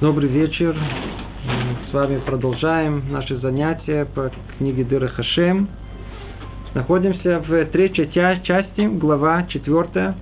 [0.00, 0.74] Добрый вечер.
[1.90, 5.68] С вами продолжаем наши занятия по книге Дыра Хашем.
[6.72, 10.14] Находимся в третьей части, глава четвертая.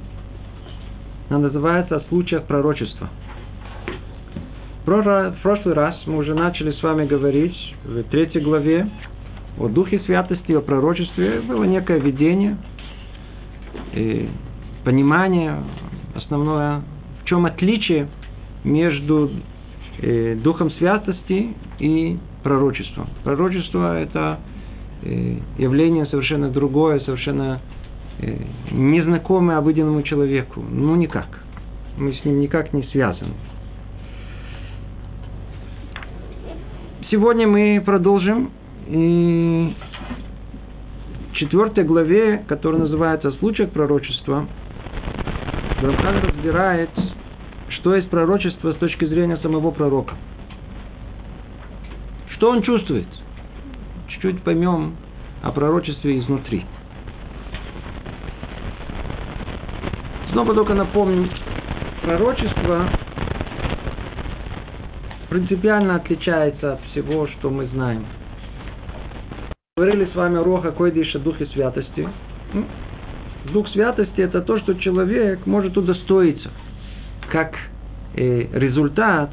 [1.30, 3.08] Она называется «О случаях пророчества».
[4.84, 8.90] В прошлый раз мы уже начали с вами говорить в третьей главе
[9.60, 11.40] о Духе Святости, о пророчестве.
[11.42, 12.56] Было некое видение
[13.92, 14.28] и
[14.84, 15.62] понимание
[16.16, 16.82] основное,
[17.22, 18.08] в чем отличие
[18.64, 19.30] между
[19.98, 23.08] э, Духом Святости и пророчеством.
[23.24, 24.38] Пророчество– это
[25.02, 27.60] э, явление совершенно другое, совершенно
[28.20, 28.36] э,
[28.70, 30.62] незнакомое обыденному человеку.
[30.68, 31.28] Ну, никак.
[31.96, 33.34] Мы с ним никак не связаны.
[37.10, 38.50] Сегодня мы продолжим
[38.86, 39.74] и
[41.32, 44.46] в четвертой главе, которая называется «Случай пророчества»,
[45.80, 46.90] Рамхан разбирает
[47.78, 50.14] что есть пророчество с точки зрения самого пророка.
[52.34, 53.06] Что он чувствует?
[54.08, 54.96] Чуть-чуть поймем
[55.42, 56.64] о пророчестве изнутри.
[60.32, 61.30] Снова только напомним,
[62.02, 62.90] пророчество
[65.30, 68.04] принципиально отличается от всего, что мы знаем.
[69.76, 72.08] Говорили с вами о Роха Койдиша, Духе Святости.
[73.52, 76.50] Дух Святости– это то, что человек может удостоиться–
[77.30, 77.54] как
[78.16, 79.30] э, результат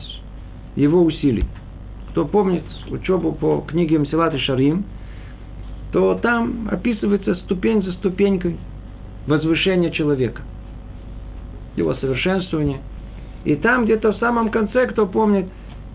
[0.75, 1.45] его усилий.
[2.11, 4.85] Кто помнит учебу по книге Мсилат и Шарим,
[5.91, 8.57] то там описывается ступень за ступенькой
[9.27, 10.41] возвышения человека,
[11.75, 12.79] его совершенствование.
[13.43, 15.45] И там где-то в самом конце, кто помнит,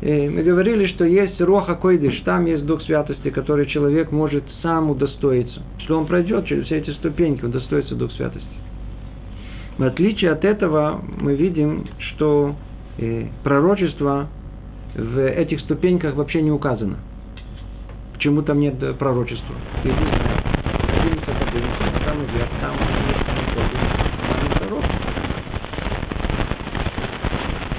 [0.00, 4.90] э, мы говорили, что есть Роха Койдыш, там есть Дух Святости, который человек может сам
[4.90, 5.62] удостоиться.
[5.78, 8.46] Что он пройдет через все эти ступеньки, удостоится Дух Святости.
[9.80, 12.54] В отличие от этого мы видим, что
[12.98, 14.28] э, пророчество
[14.94, 16.98] в этих ступеньках вообще не указано.
[18.12, 19.54] Почему там нет пророчества?
[19.82, 20.04] Вверх,
[22.60, 22.76] там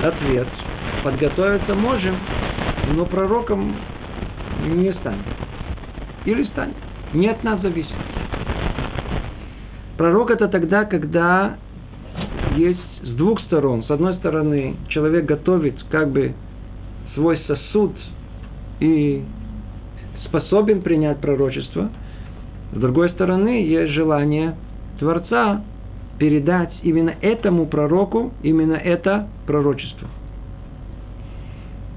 [0.03, 0.47] Ответ.
[1.03, 2.17] Подготовиться можем,
[2.95, 3.75] но пророком
[4.65, 5.23] не станем.
[6.25, 6.73] Или станем.
[7.13, 7.93] Не от нас зависит.
[9.97, 11.57] Пророк это тогда, когда
[12.55, 13.83] есть с двух сторон.
[13.83, 16.33] С одной стороны, человек готовит как бы
[17.13, 17.93] свой сосуд
[18.79, 19.23] и
[20.25, 21.89] способен принять пророчество.
[22.73, 24.55] С другой стороны, есть желание
[24.99, 25.63] Творца
[26.19, 30.07] передать именно этому пророку именно это пророчество.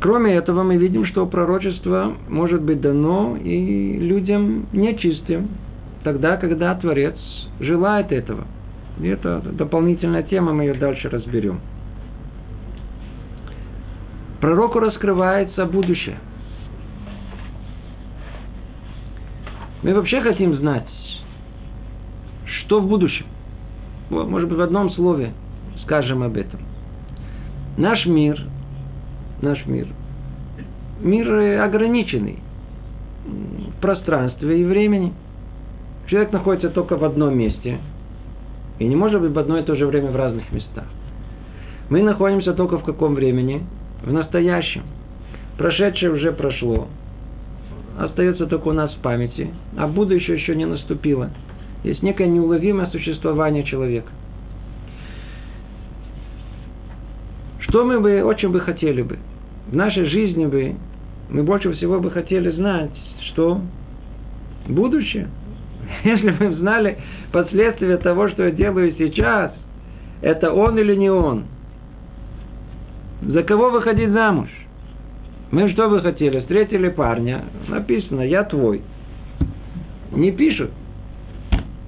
[0.00, 5.48] Кроме этого, мы видим, что пророчество может быть дано и людям нечистым,
[6.02, 7.16] тогда, когда Творец
[7.60, 8.44] желает этого–
[9.00, 11.60] и это дополнительная тема, мы ее дальше разберем.
[14.40, 16.18] Пророку раскрывается будущее.
[19.82, 20.86] Мы вообще хотим знать,
[22.44, 23.26] что в будущем.
[24.10, 25.32] Может быть, в одном слове
[25.82, 26.60] скажем об этом.
[27.76, 28.40] Наш мир,
[29.42, 29.88] наш мир,
[31.00, 32.38] мир ограниченный
[33.26, 35.12] в пространстве и времени.
[36.06, 37.80] Человек находится только в одном месте–
[38.78, 40.86] и не может быть в одно и то же время в разных местах.
[41.90, 43.62] Мы находимся только в каком времени?
[44.02, 44.82] В настоящем.
[45.58, 46.88] Прошедшее уже прошло.
[47.98, 49.50] Остается только у нас в памяти.
[49.76, 51.30] А будущее еще не наступило.
[51.84, 54.10] Есть некое неуловимое существование человека.
[57.60, 59.18] Что мы бы, очень бы хотели бы?
[59.68, 60.74] В нашей жизни бы,
[61.30, 62.90] мы больше всего бы хотели знать,
[63.32, 63.60] что
[64.68, 65.28] будущее.
[66.04, 66.98] Если бы знали,
[67.34, 69.52] последствия того, что я делаю сейчас,
[70.22, 71.46] это он или не он.
[73.22, 74.48] За кого выходить замуж?
[75.50, 76.40] Мы что бы хотели?
[76.40, 78.82] Встретили парня, написано, я твой.
[80.12, 80.70] Не пишут.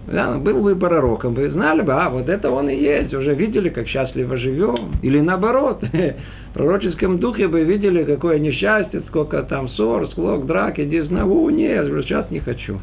[0.09, 3.69] Да, был бы пророком, вы знали бы, а вот это он и есть, уже видели,
[3.69, 4.95] как счастливо живем.
[5.03, 11.49] Или наоборот, в пророческом духе бы видели, какое несчастье, сколько там ссор, склок, драки, дизнаву,
[11.51, 12.81] нет, сейчас не хочу.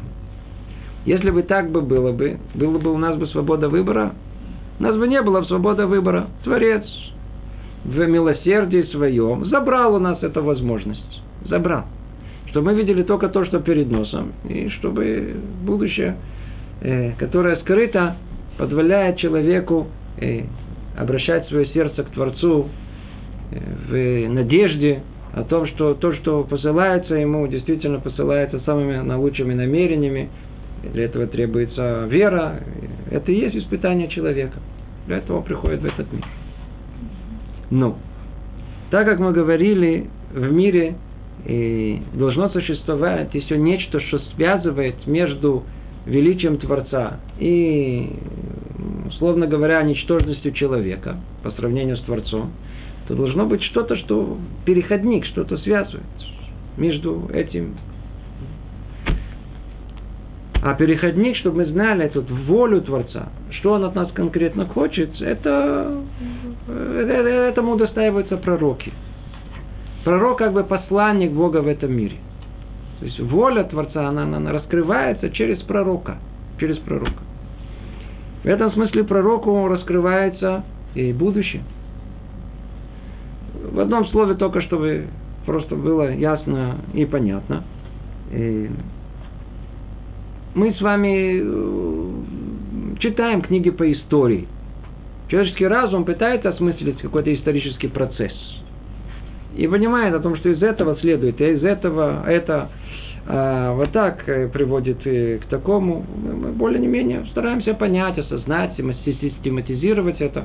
[1.04, 4.14] Если бы так бы было бы, было бы у нас бы свобода выбора,
[4.78, 6.28] у нас бы не было свободы выбора.
[6.42, 6.84] Творец
[7.84, 11.22] в милосердии своем забрал у нас эту возможность.
[11.44, 11.84] Забрал.
[12.46, 14.32] Чтобы мы видели только то, что перед носом.
[14.48, 16.16] И чтобы будущее,
[16.80, 18.16] э, которое скрыто,
[18.56, 20.42] позволяет человеку э,
[20.96, 22.68] обращать свое сердце к Творцу
[23.50, 25.02] э, в надежде
[25.34, 30.30] о том, что то, что посылается ему, действительно посылается самыми наилучшими намерениями,
[30.82, 32.60] для этого требуется вера.
[33.10, 34.58] Это и есть испытание человека.
[35.06, 36.24] Для этого он приходит в этот мир.
[37.70, 37.96] Но
[38.90, 40.96] Так как мы говорили, в мире
[41.46, 45.64] и должно существовать еще нечто, что связывает между
[46.06, 48.10] величием Творца и,
[49.06, 52.52] условно говоря, ничтожностью человека по сравнению с Творцом,
[53.08, 56.04] то должно быть что-то, что переходник, что-то связывает
[56.76, 57.76] между этим.
[60.64, 65.94] А переходник, чтобы мы знали эту волю Творца, что он от нас конкретно хочет, это,
[66.66, 68.90] э, этому удостаиваются пророки.
[70.04, 72.16] Пророк как бы посланник Бога в этом мире.
[72.98, 76.16] То есть воля Творца, она, она раскрывается через пророка.
[76.58, 77.22] Через пророка.
[78.42, 80.64] В этом смысле пророку раскрывается
[80.94, 81.62] и будущее.
[83.70, 85.08] В одном слове только, чтобы
[85.44, 87.64] просто было ясно и понятно.
[88.32, 88.70] И
[90.54, 94.46] мы с вами э, читаем книги по истории.
[95.28, 98.32] Человеческий разум пытается осмыслить какой-то исторический процесс.
[99.56, 102.70] И понимает о том, что из этого следует, и из этого это
[103.26, 106.04] а, вот так э, приводит к такому.
[106.22, 110.44] Мы более-менее стараемся понять, осознать, систематизировать это.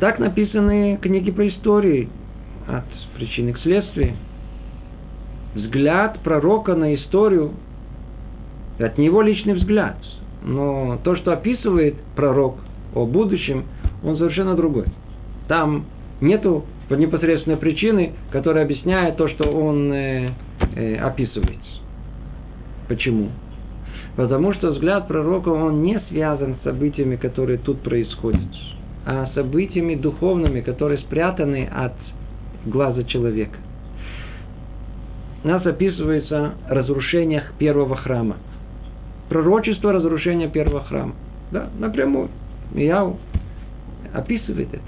[0.00, 2.08] Так написаны книги по истории
[2.66, 2.84] от
[3.16, 4.14] причины к следствию.
[5.56, 7.52] Взгляд пророка на историю–
[8.78, 9.96] от него личный взгляд.
[10.42, 12.56] Но то, что описывает пророк
[12.94, 13.64] о будущем,
[14.04, 14.84] он совершенно другой.
[15.48, 15.86] Там
[16.20, 20.30] нету непосредственной причины, которая объясняет то, что он э,
[20.76, 21.58] э, описывает.
[22.88, 23.30] Почему?
[24.14, 28.40] Потому что взгляд пророка, он не связан с событиями, которые тут происходят,
[29.04, 31.94] а событиями духовными, которые спрятаны от
[32.66, 33.56] глаза человека.
[35.46, 38.36] Нас описывается разрушениях первого храма.
[39.28, 41.14] Пророчество разрушения первого храма.
[41.52, 42.30] Да, напрямую.
[42.74, 43.08] Я
[44.12, 44.82] описывает это.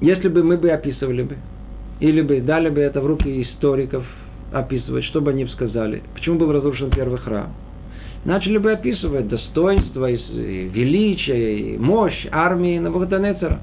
[0.00, 1.36] Если бы мы бы описывали бы,
[2.00, 4.06] или бы дали бы это в руки историков
[4.50, 7.52] описывать, что бы они сказали, почему был разрушен первый храм,
[8.24, 10.16] начали бы описывать достоинство, и
[10.72, 13.60] величие, и мощь армии Навуходонецера.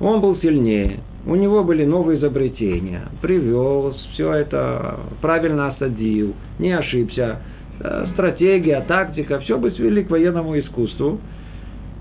[0.00, 7.40] Он был сильнее, у него были новые изобретения, привез, все это правильно осадил, не ошибся.
[7.80, 11.20] Э, стратегия, тактика, все бы свели к военному искусству.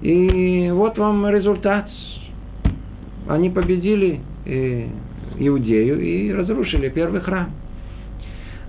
[0.02, 1.90] И вот вам результат.
[3.28, 4.88] Они победили э,
[5.38, 7.50] Иудею и разрушили первый храм.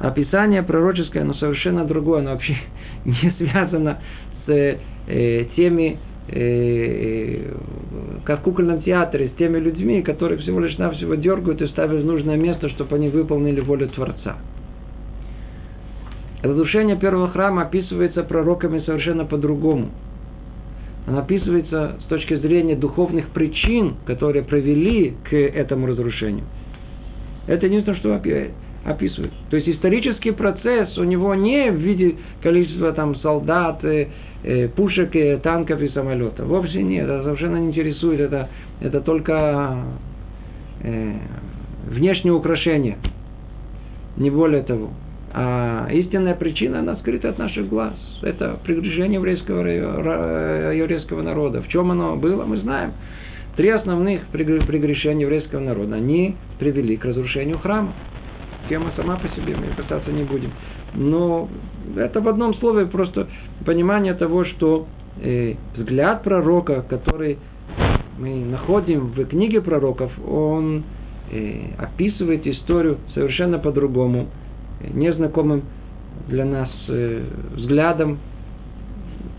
[0.00, 2.56] Описание пророческое, оно совершенно другое, оно вообще
[3.04, 3.98] не связано
[4.44, 5.98] с э, теми,
[8.24, 12.06] как в кукольном театре, с теми людьми, которые всего лишь навсего дергают и ставят в
[12.06, 14.36] нужное место, чтобы они выполнили волю Творца.
[16.42, 19.90] Разрушение первого храма описывается пророками совершенно по-другому.
[21.06, 26.44] Оно описывается с точки зрения духовных причин, которые привели к этому разрушению.
[27.46, 28.14] Это единственное, что
[28.84, 29.32] описывает.
[29.48, 34.06] То есть исторический процесс у него не в виде количества там солдат, э, э,
[34.76, 36.46] пушек, э, танков и самолетов.
[36.46, 38.20] Вовсе нет, это совершенно не интересует.
[38.20, 38.48] Это,
[38.80, 39.78] это только
[40.82, 41.12] э,
[41.86, 42.98] внешнее украшение.
[44.16, 44.90] Не более того.
[45.32, 47.94] А истинная причина, она скрыта от наших глаз.
[48.22, 49.66] Это прегрешение еврейского,
[50.72, 51.60] еврейского народа.
[51.60, 52.92] В чем оно было, мы знаем.
[53.56, 57.92] Три основных прегрешения еврейского народа, они привели к разрушению храма.
[58.68, 60.52] Тема сама по себе, мы касаться не будем.
[60.94, 61.48] Но
[61.96, 63.28] это в одном слове просто
[63.64, 64.86] понимание того, что
[65.20, 67.38] э, взгляд пророка, который
[68.18, 70.84] мы находим в книге пророков, он
[71.30, 74.28] э, описывает историю совершенно по-другому,
[74.92, 75.62] незнакомым
[76.26, 77.22] для нас э,
[77.54, 78.18] взглядом,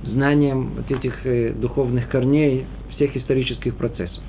[0.03, 2.65] знанием вот этих э, духовных корней
[2.95, 4.23] всех исторических процессов.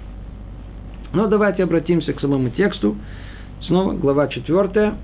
[1.12, 2.97] Но давайте обратимся к самому тексту.
[3.62, 4.95] Снова глава 4,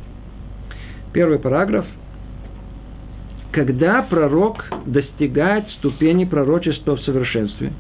[1.13, 1.87] первый параграф.
[3.53, 7.73] Когда пророк достигает ступени пророчества в совершенстве,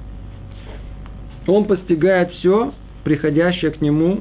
[1.46, 2.72] он постигает все,
[3.04, 4.20] приходящее к нему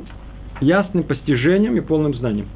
[0.62, 2.48] ясным постижением и полным знанием.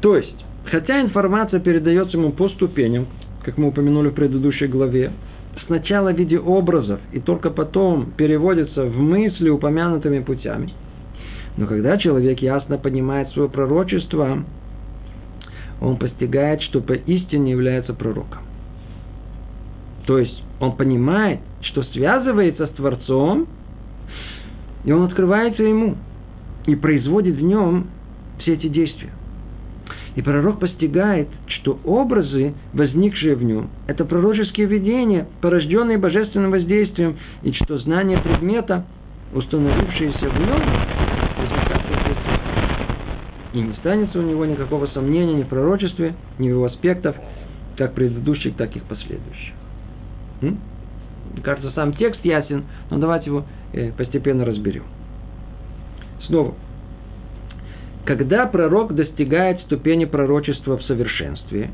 [0.00, 3.06] То есть, хотя информация передается ему по ступеням,
[3.44, 5.12] как мы упомянули в предыдущей главе,
[5.66, 10.72] сначала в виде образов и только потом переводится в мысли упомянутыми путями.
[11.56, 14.44] Но когда человек ясно понимает свое пророчество,
[15.82, 18.40] он постигает, что поистине является пророком.
[20.06, 23.46] То есть он понимает, что связывается с Творцом,
[24.84, 25.96] и он открывается ему
[26.66, 27.88] и производит в нем
[28.38, 29.10] все эти действия.
[30.14, 37.52] И пророк постигает, что образы, возникшие в нем, это пророческие видения, порожденные божественным воздействием, и
[37.52, 38.84] что знание предмета,
[39.34, 41.01] установившееся в нем,
[43.52, 47.16] и не станется у него никакого сомнения ни в пророчестве, ни в его аспектах,
[47.76, 49.54] как предыдущих, так и последующих.
[50.42, 50.58] М?
[51.42, 54.84] Кажется, сам текст ясен, но давайте его э, постепенно разберем.
[56.26, 56.54] Снова.
[58.04, 61.70] Когда пророк достигает ступени пророчества в совершенстве,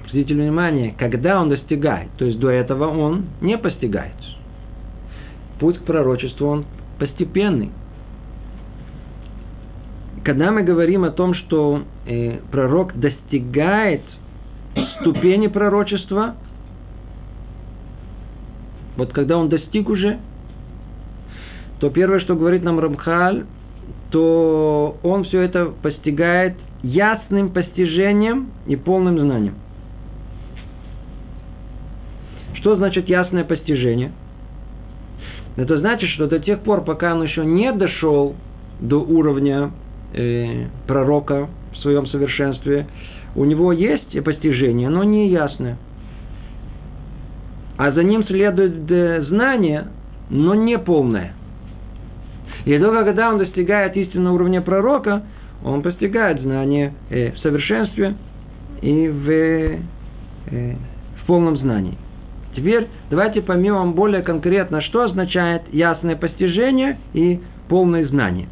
[0.00, 4.12] обратите внимание, когда он достигает, то есть до этого он не постигает.
[5.60, 6.64] Путь к пророчеству он
[6.98, 7.70] постепенный.
[10.24, 14.02] Когда мы говорим о том, что э, пророк достигает
[15.00, 16.34] ступени пророчества,
[18.96, 20.18] вот когда он достиг уже,
[21.78, 23.46] то первое, что говорит нам Рамхаль,
[24.10, 29.54] то он все это постигает ясным постижением и полным знанием.
[32.54, 34.12] Что значит ясное постижение?
[35.56, 38.34] Это значит, что до тех пор, пока он еще не дошел
[38.80, 39.70] до уровня
[40.12, 42.86] э, пророка в своем совершенстве,
[43.34, 45.76] у него есть постижение, но не ясное.
[47.76, 49.86] А за ним следует э, знание,
[50.28, 51.32] но не полное.
[52.64, 55.22] И только когда он достигает истинного уровня пророка,
[55.64, 58.14] он постигает знание э, в совершенстве
[58.82, 59.78] и в, э,
[61.22, 61.96] в полном знании.
[62.54, 68.48] Теперь давайте поймем более конкретно, что означает ясное постижение и полное знание.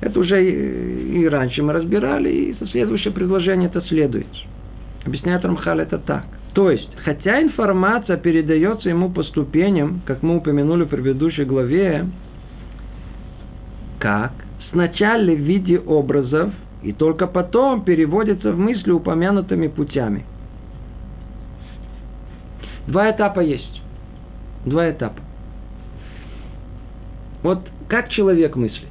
[0.00, 4.26] Это уже и, раньше мы разбирали, и следующее предложение это следует.
[5.04, 6.24] Объясняет Рамхаль это так.
[6.54, 12.06] То есть, хотя информация передается ему по ступеням, как мы упомянули в предыдущей главе,
[13.98, 14.32] как
[14.72, 16.52] сначала в виде образов,
[16.82, 20.24] и только потом переводится в мысли упомянутыми путями.
[22.86, 23.82] Два этапа есть.
[24.64, 25.20] Два этапа.
[27.42, 28.89] Вот как человек мыслит?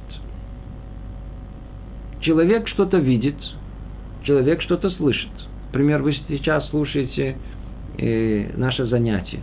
[2.20, 3.36] Человек что-то видит,
[4.24, 5.30] человек что-то слышит.
[5.72, 7.36] Например, вы сейчас слушаете
[7.96, 9.40] э, наше занятие.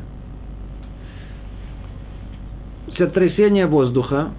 [2.98, 4.30] Сотрясение воздуха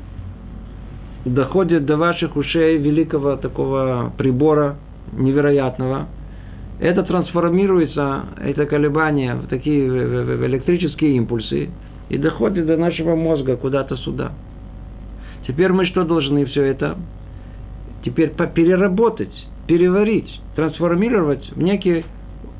[1.24, 4.76] доходит до ваших ушей великого такого прибора
[5.12, 6.06] невероятного.
[6.80, 11.70] Это трансформируется, это колебание в такие электрические импульсы
[12.08, 14.32] и доходит до нашего мозга куда-то сюда.
[15.46, 16.96] Теперь мы что должны все это?
[18.04, 19.32] Теперь переработать,
[19.66, 22.04] переварить, трансформировать в некие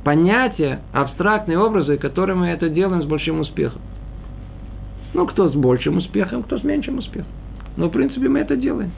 [0.04, 3.80] понятия, абстрактные образы, которые мы это делаем с большим успехом.
[5.14, 7.30] Ну, кто с большим успехом, кто с меньшим успехом.
[7.76, 8.90] Но, в принципе, мы это делаем.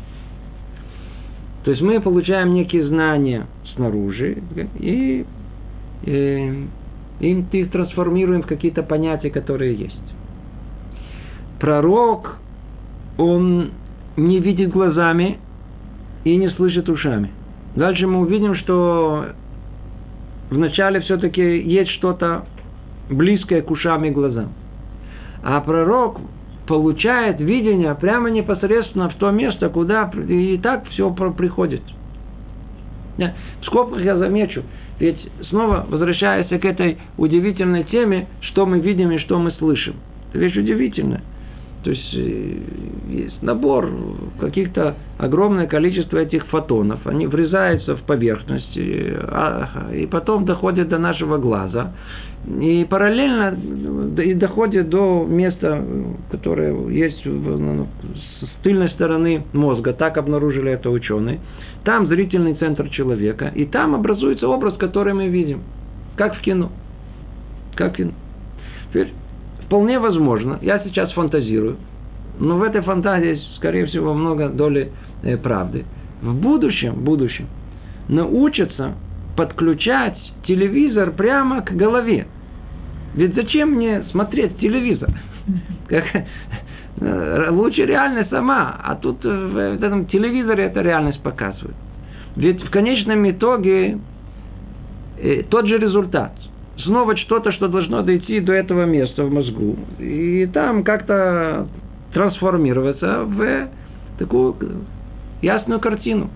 [1.65, 4.43] То есть мы получаем некие знания снаружи
[4.79, 5.27] и,
[6.05, 6.67] и,
[7.21, 10.15] и их трансформируем в какие-то понятия, которые есть.
[11.61, 12.39] Пророк,
[13.19, 13.73] он
[14.17, 15.39] не видит глазами
[16.25, 17.31] и не слышит ушами.
[17.77, 19.27] Дальше мы увидим, что
[20.51, 22.45] вначале все-таки есть что-то
[23.09, 24.53] близкое к ушам и глазам.
[25.43, 26.21] А пророк
[26.67, 31.83] получает видение прямо непосредственно в то место, куда и так все приходит.
[33.17, 34.63] В скобках я замечу,
[34.99, 39.97] ведь снова возвращаясь к этой удивительной теме, что мы видим и что мы слышим.
[40.31, 41.23] Это вещь удивительная.
[41.83, 42.59] То есть э,
[43.09, 43.91] есть набор
[44.39, 47.07] каких-то огромное количество этих фотонов.
[47.07, 51.93] Они врезаются в поверхность и, а, и потом доходят до нашего глаза.
[52.61, 53.57] И параллельно
[54.21, 55.83] и доходят до места,
[56.31, 57.87] которое есть ну,
[58.41, 59.95] с тыльной стороны мозга.
[59.95, 61.41] Так обнаружили это ученые.
[61.85, 63.51] Там зрительный центр человека.
[63.55, 65.63] И там образуется образ, который мы видим.
[66.17, 66.71] Как в кино.
[67.75, 68.13] Как в кино.
[68.91, 69.13] Теперь
[69.71, 71.77] Вполне возможно, я сейчас фантазирую,
[72.41, 74.91] но в этой фантазии, скорее всего, много доли
[75.23, 75.85] э, правды.
[76.21, 77.47] В будущем, в будущем
[78.09, 78.95] научатся
[79.37, 82.27] подключать телевизор прямо к голове.
[83.15, 85.09] Ведь зачем мне смотреть телевизор?
[85.89, 86.05] Как,
[87.01, 91.77] э, лучше реальность сама, а тут в этом телевизоре эта реальность показывает.
[92.35, 94.01] Ведь в конечном итоге
[95.23, 96.33] э, тот же результат–
[96.85, 99.77] снова что-то, что должно дойти до этого места в мозгу.
[99.99, 101.69] И там как-то
[102.13, 103.69] трансформироваться в
[104.19, 104.57] такую
[105.43, 106.31] ясную картину.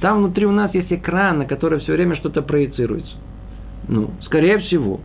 [0.00, 3.14] Там внутри у нас есть экран, на который все время что-то проецируется.
[3.88, 5.00] Ну, скорее всего,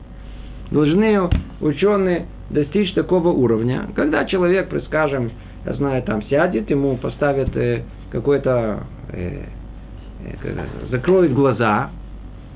[0.72, 5.32] должны ученые достичь такого уровня, когда человек, скажем,
[5.66, 9.46] я знаю, там сядет, ему поставят э, какой-то э,
[10.90, 11.90] закроет глаза,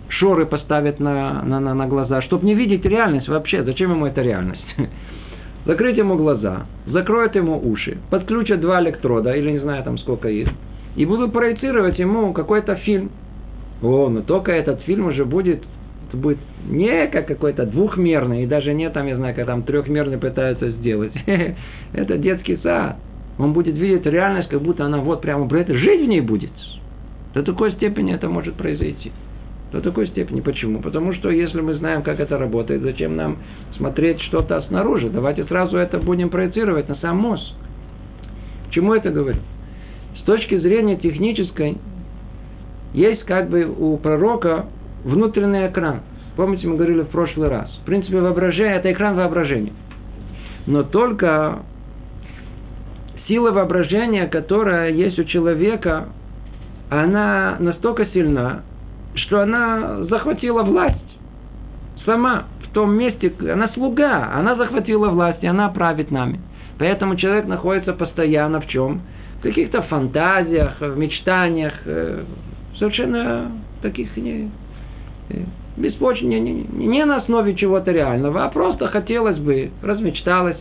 [0.10, 3.64] шоры поставят на, на, на, на глаза, чтобы не видеть реальность вообще.
[3.64, 4.66] Зачем ему эта реальность?
[5.66, 10.48] Закрыть ему глаза, закроют ему уши, подключат два электрода, или не знаю там сколько их,
[10.96, 13.12] и будут проецировать ему какой-то фильм.
[13.84, 15.64] О, но только этот фильм уже будет
[16.10, 20.18] это будет не как какой-то двухмерный, и даже не там, я знаю, как там трехмерный
[20.18, 21.14] пытаются сделать.
[21.94, 22.98] это детский сад.
[23.38, 26.52] Он будет видеть реальность, как будто она вот прямо это жить в ней будет.
[27.34, 29.12] До такой степени это может произойти.
[29.72, 30.42] До такой степени.
[30.42, 30.82] Почему?
[30.82, 33.38] Потому что если мы знаем, как это работает, зачем нам
[33.78, 35.10] смотреть что-то снаружи?
[35.10, 37.54] Давайте сразу это будем проецировать на сам мозг.
[38.72, 39.40] Чему это говорю?
[40.20, 41.78] С точки зрения технической,
[42.94, 44.66] есть как бы у пророка
[45.04, 46.02] внутренний экран.
[46.36, 47.70] Помните, мы говорили в прошлый раз.
[47.84, 49.74] В принципе, воображение– это экран воображения.
[50.66, 51.60] Но только
[53.28, 56.10] сила воображения, которая есть у человека,
[56.90, 58.64] она настолько сильна,
[59.20, 60.98] что она захватила власть
[62.06, 66.40] сама в том месте, она слуга, она захватила власть, и она правит нами.
[66.78, 69.02] Поэтому человек находится постоянно в чем?
[69.40, 72.24] В каких-то фантазиях, в мечтаниях, э,
[72.78, 74.52] совершенно таких не,
[75.30, 75.44] э,
[75.78, 80.58] беспочвенно, не, не, не на основе чего-то реального, а просто хотелось бы, размечталось,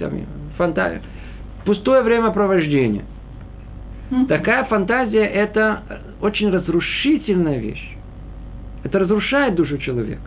[0.57, 1.03] фантазия.
[1.65, 3.05] Пустое времяпровождение.
[4.29, 5.83] Такая фантазия– это
[6.23, 7.98] очень разрушительная вещь.
[8.89, 10.23] Это разрушает душу человека.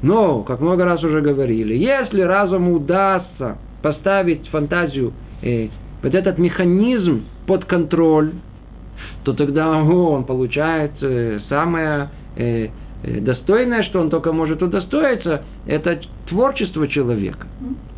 [0.00, 5.68] Но, как много раз уже говорили, если разуму удастся поставить фантазию, э,
[6.02, 8.32] вот этот механизм под контроль,
[9.24, 12.68] то тогда он получает э, самое э,
[13.02, 17.46] э, достойное, что он только может удостоиться, это творчество человека.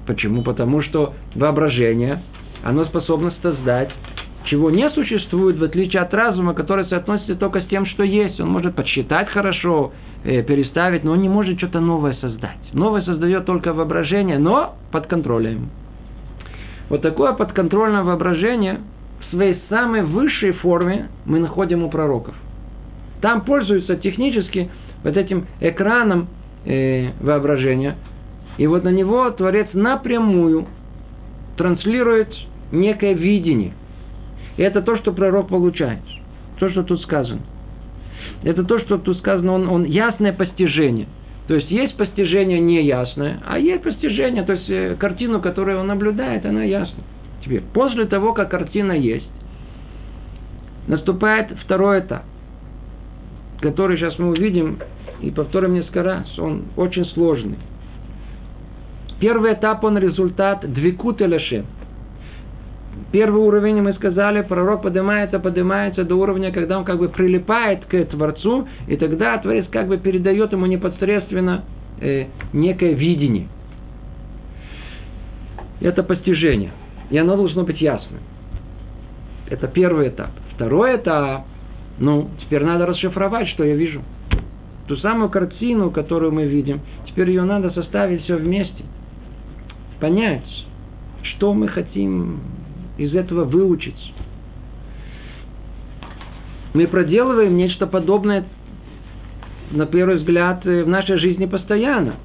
[0.04, 0.42] Почему?
[0.42, 2.22] Потому что воображение,
[2.64, 3.90] оно способно создать
[4.44, 8.40] чего не существует, в отличие от разума, который соотносится только с тем, что есть.
[8.40, 9.92] Он может подсчитать хорошо,
[10.24, 12.58] э, переставить, но он не может что-то новое создать.
[12.72, 15.68] Новое создает только воображение, но под контролем.
[16.88, 18.80] Вот такое подконтрольное воображение
[19.20, 22.34] в своей самой высшей форме мы находим у пророков.
[23.20, 24.70] Там пользуются технически
[25.04, 26.28] вот этим экраном
[26.64, 27.96] э, воображения,
[28.56, 30.66] и вот на него Творец напрямую
[31.56, 32.34] транслирует
[32.72, 33.72] некое видение.
[34.60, 36.00] И это то, что пророк получает.
[36.58, 37.40] То, что тут сказано.
[38.42, 41.06] Это то, что тут сказано, он, он ясное постижение.
[41.48, 46.44] То есть есть постижение неясное, а есть постижение, то есть э, картину, которую он наблюдает,
[46.44, 47.02] она ясна.
[47.42, 49.30] Теперь, после того, как картина есть,
[50.88, 52.24] наступает второй этап,
[53.62, 54.76] который сейчас мы увидим
[55.22, 56.38] и повторим несколько раз.
[56.38, 57.56] Он очень сложный.
[59.20, 61.64] Первый этап, он результат двикут элешем–
[63.12, 68.04] Первый уровень, мы сказали, пророк поднимается, поднимается до уровня, когда он как бы прилипает к
[68.06, 71.64] Творцу, и тогда Творец как бы передает ему непосредственно
[72.00, 73.48] э, некое видение.
[75.80, 76.72] Это постижение.
[77.10, 78.20] И оно должно быть ясным.
[79.48, 80.30] Это первый этап.
[80.54, 81.44] Второй этап,
[81.98, 84.02] ну, теперь надо расшифровать, что я вижу.
[84.86, 88.84] Ту самую картину, которую мы видим, теперь ее надо составить все вместе.
[89.98, 90.44] Понять,
[91.22, 92.40] что мы хотим
[93.00, 94.14] из этого выучить.
[96.74, 98.44] Мы проделываем нечто подобное,
[99.70, 102.16] на первый взгляд, в нашей жизни постоянно.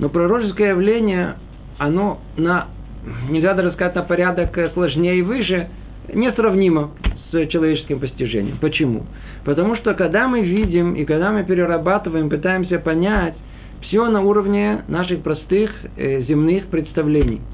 [0.00, 1.36] Но пророческое явление,
[1.78, 2.66] оно на,
[3.30, 5.68] нельзя даже сказать, на порядок сложнее и выше,
[6.12, 6.90] несравнимо
[7.30, 8.58] с человеческим постижением.
[8.60, 9.06] Почему?
[9.44, 13.34] Потому что когда мы видим и когда мы перерабатываем, пытаемся понять,
[13.82, 17.40] все на уровне наших простых э, земных представлений–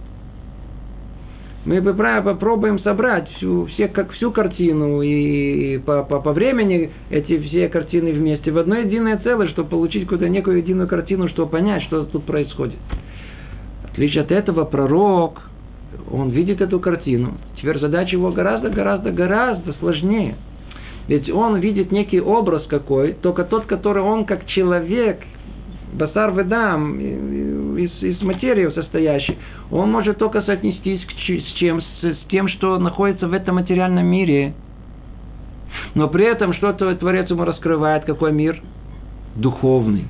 [1.64, 7.68] мы попробуем собрать всю, все, как всю картину и по, по, по времени эти все
[7.68, 12.04] картины вместе в одно единое целое, чтобы получить какую-то некую единую картину, чтобы понять, что
[12.04, 12.78] тут происходит.
[13.82, 15.40] В отличие от этого, пророк,
[16.10, 17.34] он видит эту картину.
[17.56, 20.36] Теперь задача его гораздо, гораздо, гораздо сложнее.
[21.08, 25.20] Ведь он видит некий образ какой, только тот, который он как человек,
[25.94, 26.98] басар ведам,
[27.76, 29.36] из, из материи состоящий,
[29.70, 34.54] он может только соотнестись с, чем, с, тем, что находится в этом материальном мире.
[35.94, 38.60] Но при этом что-то Творец ему раскрывает, какой мир?
[39.36, 40.06] Духовный.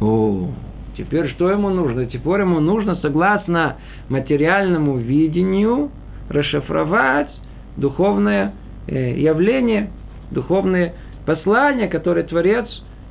[0.00, 0.48] О,
[0.96, 2.06] теперь что ему нужно?
[2.06, 3.76] Теперь ему нужно, согласно
[4.08, 5.90] материальному видению,
[6.28, 7.30] расшифровать
[7.76, 8.54] духовное
[8.86, 9.90] э, явление,
[10.30, 10.94] духовное
[11.26, 12.66] послание, которое Творец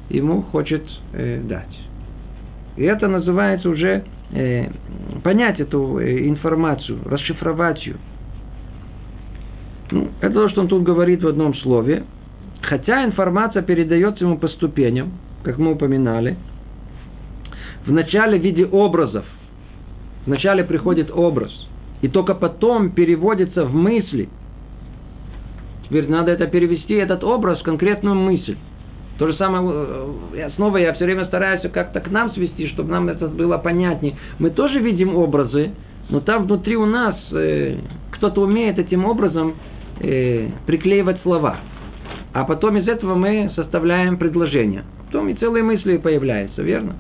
[0.10, 1.79] ему хочет э, дать.
[2.80, 4.70] И это называется уже э,
[5.22, 7.98] понять эту э, информацию, расшифровать ее.
[9.92, 12.04] Ну, это то, что он тут говорит в одном слове.
[12.62, 15.12] хотя информация передается ему по ступеням,
[15.44, 16.38] как мы упоминали,
[17.86, 19.26] вначале в виде образов.
[20.26, 21.52] Вначале приходит образ,
[22.02, 24.30] и только потом переводится в мысли.
[25.84, 28.56] Теперь надо это перевести, этот образ, в конкретную мысль.
[29.20, 29.70] То же самое,
[30.34, 34.16] э, снова я все время стараюсь как-то к нам свести, чтобы нам это было понятнее.
[34.40, 35.72] Мы тоже видим образы,
[36.10, 37.76] но там внутри у нас э,
[38.12, 39.56] кто-то умеет этим образом
[40.00, 41.58] э, приклеивать слова.
[42.32, 44.84] А потом из этого мы составляем предложение.
[45.08, 46.96] Потом и целые мысли появляются, верно?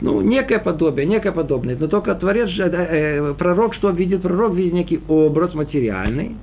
[0.00, 1.76] Ну, некое подобие, некое подобное.
[1.76, 4.22] Но только творец, э, э, пророк, что видит?
[4.22, 6.36] Пророк видит некий образ материальный.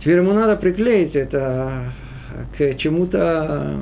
[0.00, 1.94] Теперь ему надо приклеить это
[2.56, 3.78] к чему-то,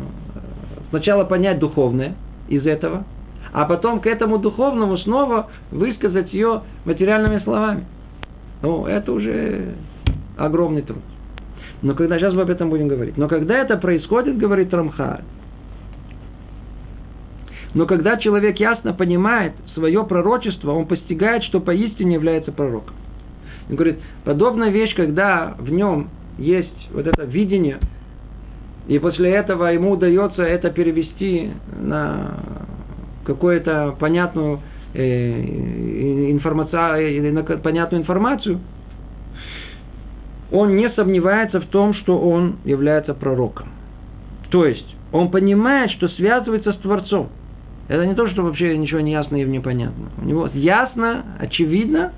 [0.90, 2.14] сначала понять духовное
[2.48, 3.04] из этого,
[3.52, 7.84] а потом к этому духовному снова высказать ее материальными словами.
[8.62, 9.74] Ну, это уже
[10.36, 11.02] огромный труд.
[11.82, 13.16] Но когда, сейчас мы об этом будем говорить.
[13.16, 15.22] Но когда это происходит, говорит Рамхаль,
[17.74, 22.96] но когда человек ясно понимает свое пророчество, он постигает, что поистине является пророком.
[23.68, 27.78] Он говорит, подобная вещь, когда в нем есть вот это видение
[28.88, 32.38] и после этого ему удается это перевести на
[33.24, 34.60] какую-то понятную
[34.94, 38.60] э, информацию, на понятную информацию,
[40.50, 43.68] он не сомневается в том, что он является пророком.
[44.50, 47.28] То есть, он понимает, что связывается с Творцом.
[47.88, 50.06] Это не то, что вообще ничего не ясно и непонятно.
[50.22, 52.12] У него ясно, очевидно,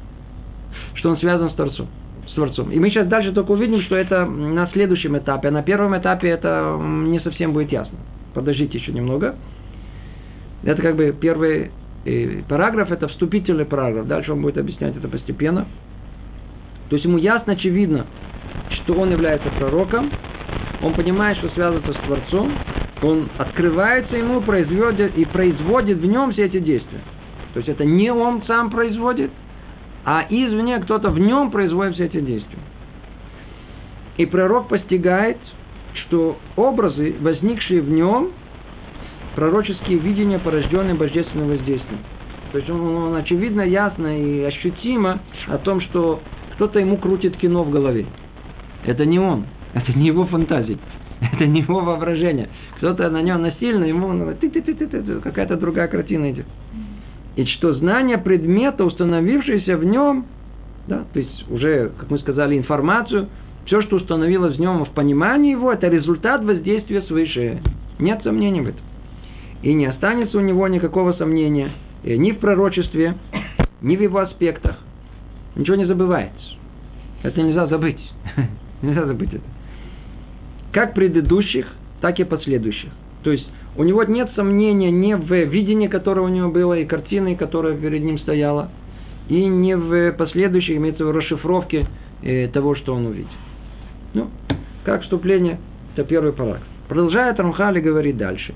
[0.94, 1.88] что он связан с Творцом
[2.30, 2.70] с Творцом.
[2.70, 5.48] И мы сейчас дальше только увидим, что это на следующем этапе.
[5.48, 7.98] А на первом этапе это не совсем будет ясно.
[8.34, 9.34] Подождите еще немного.
[10.62, 11.72] Это как бы первый
[12.04, 14.06] э, параграф, это вступительный параграф.
[14.06, 15.66] Дальше он будет объяснять это постепенно.
[16.88, 18.06] То есть ему ясно, очевидно,
[18.70, 20.10] что он является пророком,
[20.82, 22.52] он понимает, что связано с Творцом,
[23.02, 27.00] он открывается ему производит, и производит в нем все эти действия.
[27.54, 29.30] То есть это не он сам производит,
[30.04, 32.58] а извне кто-то в нем производит все эти действия.
[34.16, 35.38] И пророк постигает,
[35.94, 38.30] что образы, возникшие в нем,
[39.34, 42.00] пророческие видения, порожденные божественным воздействием.
[42.52, 46.20] То есть он, он очевидно, ясно и ощутимо о том, что
[46.54, 48.06] кто-то ему крутит кино в голове.
[48.84, 50.78] Это не он, это не его фантазия,
[51.20, 52.48] это не его воображение.
[52.76, 54.34] Кто-то на нем насильно, ему
[55.22, 56.46] какая-то другая картина идет.
[57.36, 60.26] И что знание предмета, установившееся в нем,
[60.86, 63.28] да, то есть уже, как мы сказали, информацию,
[63.66, 67.60] все, что установилось в нем в понимании его, это результат воздействия свыше.
[67.98, 68.80] Нет сомнений в этом.
[69.62, 73.16] И не останется у него никакого сомнения ни в пророчестве,
[73.82, 74.78] ни в его аспектах.
[75.54, 76.56] Ничего не забывается.
[77.22, 78.00] Это нельзя забыть.
[78.82, 79.44] нельзя забыть это.
[80.72, 81.66] Как предыдущих,
[82.00, 82.90] так и последующих.
[83.22, 87.36] То есть у него нет сомнения ни в видении, которое у него было, и картины,
[87.36, 88.70] которая перед ним стояла,
[89.28, 91.86] и не в последующей, имеется в виду, расшифровке
[92.22, 93.30] э, того, что он увидел.
[94.14, 94.28] Ну,
[94.84, 95.58] как вступление,
[95.94, 96.62] это первый параграф.
[96.88, 98.54] Продолжает Рамхали говорить дальше.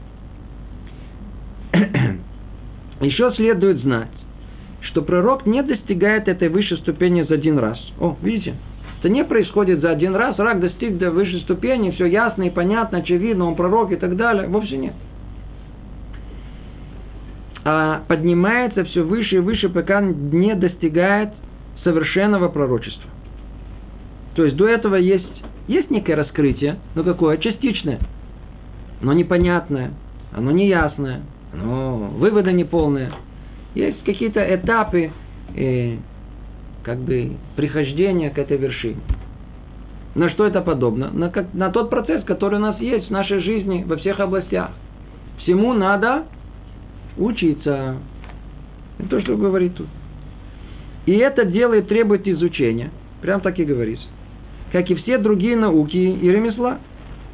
[3.00, 4.10] Еще следует знать,
[4.80, 7.78] что пророк не достигает этой высшей ступени за один раз.
[8.00, 8.54] О, видите?
[9.04, 10.38] Это не происходит за один раз.
[10.38, 14.48] Рак достиг до высшей ступени, все ясно и понятно, очевидно, он пророк и так далее.
[14.48, 14.94] Вовсе нет.
[17.66, 21.34] А поднимается все выше и выше, пока не достигает
[21.82, 23.10] совершенного пророчества.
[24.36, 27.36] То есть до этого есть, есть некое раскрытие, но какое?
[27.36, 27.98] Частичное,
[29.02, 29.90] но непонятное,
[30.32, 31.20] оно неясное,
[31.52, 33.12] оно выводы неполные.
[33.74, 35.10] Есть какие-то этапы,
[36.84, 39.00] как бы прихождения к этой вершине.
[40.14, 41.10] На что это подобно?
[41.10, 44.70] На, как, на тот процесс, который у нас есть в нашей жизни во всех областях.
[45.38, 46.24] Всему надо
[47.16, 47.96] учиться.
[48.98, 49.88] Это то, что говорит тут.
[51.06, 52.90] И это делает, требует изучения.
[53.22, 54.06] Прям так и говорится.
[54.70, 56.78] Как и все другие науки и ремесла,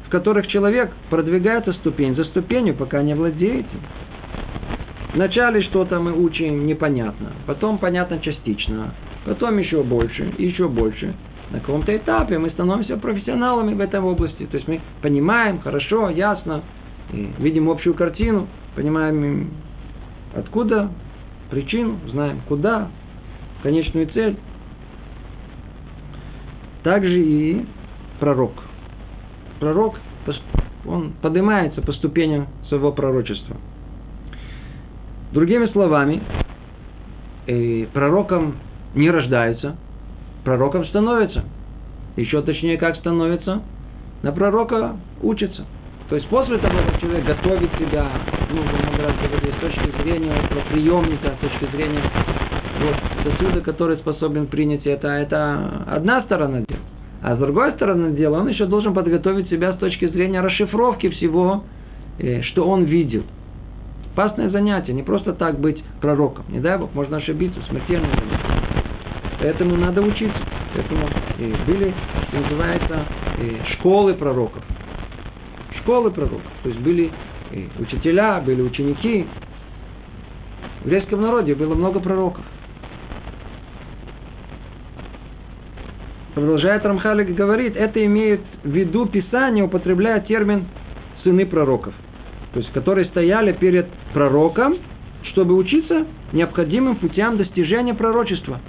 [0.07, 3.65] в которых человек продвигается ступень за ступенью, пока не владеет.
[5.13, 8.93] Вначале что-то мы учим непонятно, потом понятно частично,
[9.25, 11.13] потом еще больше, еще больше.
[11.51, 14.45] На каком-то этапе мы становимся профессионалами в этой области.
[14.45, 16.63] То есть мы понимаем хорошо, ясно,
[17.11, 19.49] видим общую картину, понимаем
[20.33, 20.89] откуда,
[21.49, 22.87] причину, знаем куда,
[23.63, 24.37] конечную цель.
[26.83, 27.65] Также и
[28.19, 28.53] пророк.
[29.59, 29.99] Пророк,
[30.87, 33.57] он поднимается по ступеням своего пророчества.
[35.33, 36.21] Другими словами,
[37.93, 38.55] пророком
[38.95, 39.75] не рождается,
[40.43, 41.43] пророком становится.
[42.15, 43.61] Еще точнее, как становится?
[44.23, 45.65] на пророка учатся.
[46.09, 48.05] То есть после того, как человек готовит себя,
[48.51, 50.33] ну, с точки зрения
[50.69, 52.03] приемника, с точки зрения
[52.81, 56.79] вот, сосуда, который способен принять это, это одна сторона дела.
[57.23, 61.63] А с другой стороны дела, он еще должен подготовить себя с точки зрения расшифровки всего,
[62.19, 63.23] э, что он видел.
[64.13, 66.45] Опасное занятие, не просто так быть пророком.
[66.49, 68.80] Не дай Бог, можно ошибиться, смертельное.
[69.41, 70.39] Поэтому надо учиться.
[70.75, 71.93] Поэтому и были,
[72.27, 73.05] что называется,
[73.39, 74.63] и школы пророков.
[75.81, 76.51] Школы пророков.
[76.63, 77.11] То есть были
[77.51, 79.25] и учителя, были ученики.
[80.81, 82.43] В еврейском народе было много пророков.
[86.35, 90.65] Продолжает Рамхалик говорит, это имеет в виду Писание, употребляя термин
[91.23, 91.93] «сыны пророков»,
[92.53, 94.77] то есть которые стояли перед пророком,
[95.31, 98.61] чтобы учиться необходимым путям достижения пророчества.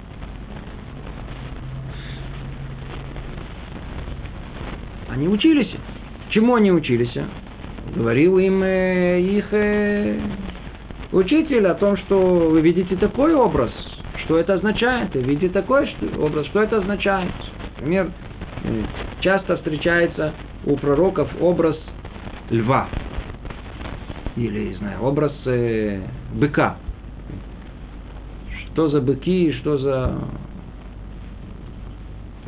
[5.13, 5.69] Они учились.
[6.31, 7.15] Чему они учились?
[7.95, 10.19] Говорил им э, их э,
[11.11, 13.69] учитель о том, что вы видите такой образ,
[14.25, 17.31] что это означает, вы видите такой образ, что это означает.
[17.75, 18.09] Например,
[18.63, 18.83] э,
[19.19, 20.33] часто встречается
[20.65, 21.77] у пророков образ
[22.49, 22.89] льва.
[24.35, 26.01] Или, не знаю, образ э,
[26.33, 26.77] быка.
[28.65, 30.17] Что за быки, что за...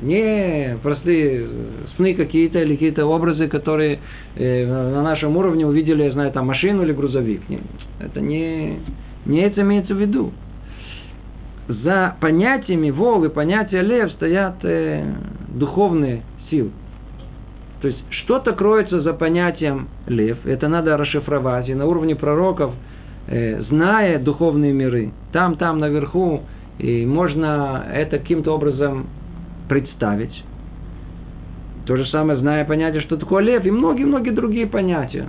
[0.01, 1.47] Не простые
[1.95, 3.99] сны какие-то или какие-то образы, которые
[4.35, 7.47] э, на нашем уровне увидели, я знаю, там машину или грузовик.
[7.47, 7.59] Не,
[7.99, 8.79] это не,
[9.25, 10.31] не это имеется в виду
[11.67, 15.03] за понятиями вол и понятия лев стоят э,
[15.49, 16.71] духовные силы.
[17.81, 21.69] То есть что-то кроется за понятием лев, это надо расшифровать.
[21.69, 22.73] И на уровне пророков,
[23.27, 26.41] э, зная духовные миры, там, там наверху,
[26.77, 29.07] и можно это каким-то образом
[29.67, 30.43] представить.
[31.85, 35.27] То же самое, зная понятие, что такое лев, и многие-многие другие понятия.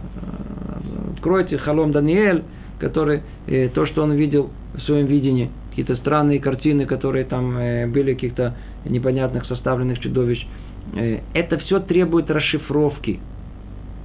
[1.14, 2.44] Откройте Халом Даниэль,
[2.78, 7.86] который, э, то, что он видел в своем видении– какие-то странные картины, которые там э,
[7.86, 8.54] были каких-то
[8.86, 10.46] непонятных составленных чудовищ.
[10.94, 13.20] Э, это все требует расшифровки.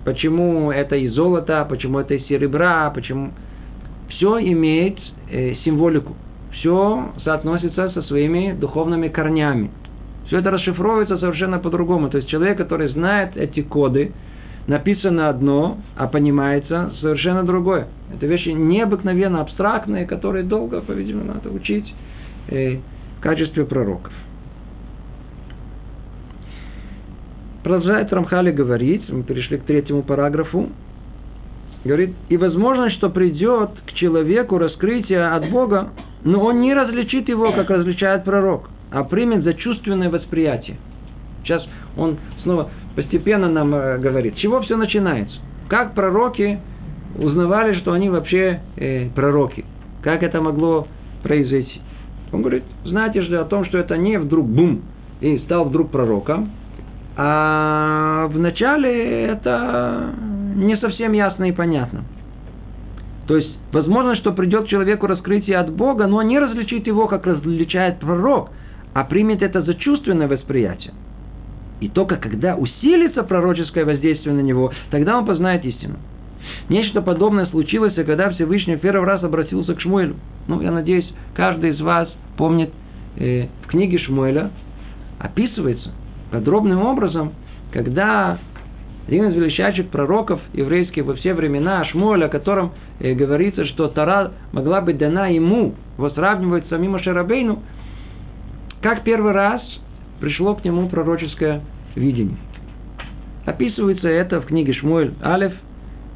[0.03, 3.31] Почему это из золота, почему это из серебра, почему...
[4.09, 4.99] Все имеет
[5.63, 6.15] символику.
[6.51, 9.71] Все соотносится со своими духовными корнями.
[10.31, 12.09] Все это расшифровывается совершенно по-другому.
[12.09, 14.13] То есть человек, который знает эти коды,
[14.65, 17.89] написано одно, а понимается совершенно другое.
[18.15, 21.93] Это вещи необыкновенно абстрактные, которые долго, по-видимому, надо учить
[22.47, 22.77] э,
[23.17, 24.13] в качестве пророков.
[27.63, 30.69] Продолжает Рамхали говорить, мы перешли к третьему параграфу,
[31.83, 35.89] говорит, и возможно, что придет к человеку раскрытие от Бога,
[36.23, 40.77] но он не различит его, как различает пророк, а примет за чувственное восприятие.
[41.43, 41.65] Сейчас
[41.97, 45.37] он снова постепенно нам э, говорит, чего все начинается.
[45.69, 46.59] Как пророки
[47.17, 49.65] узнавали, что они вообще э, пророки.
[50.03, 50.87] Как это могло
[51.23, 51.81] произойти?
[52.31, 54.81] Он говорит, знаете же о том, что это не вдруг бум
[55.19, 56.51] и стал вдруг пророком,
[57.17, 60.13] а вначале это
[60.55, 62.03] не совсем ясно и понятно.
[63.27, 67.99] То есть, возможно, что придет человеку раскрытие от Бога, но не различит его, как различает
[67.99, 68.49] пророк,
[68.93, 70.93] а примет это за чувственное восприятие.
[71.79, 75.95] И только когда усилится пророческое воздействие на него, тогда он познает истину.
[76.69, 80.15] Нечто подобное случилось, когда Всевышний в первый раз обратился к Шмуэлю.
[80.47, 82.71] Ну, я надеюсь, каждый из вас помнит,
[83.17, 84.51] э, в книге Шмуэля
[85.19, 85.91] описывается
[86.31, 87.33] подробным образом,
[87.71, 88.39] когда
[89.07, 94.31] один из величайших пророков еврейских во все времена, Шмуэль, о котором э, говорится, что Тара
[94.51, 97.59] могла быть дана ему, его сравнивают с самим Ашарабейну,
[98.81, 99.61] как первый раз
[100.19, 101.61] пришло к нему пророческое
[101.95, 102.37] видение.
[103.45, 105.53] Описывается это в книге Шмуэль Алев,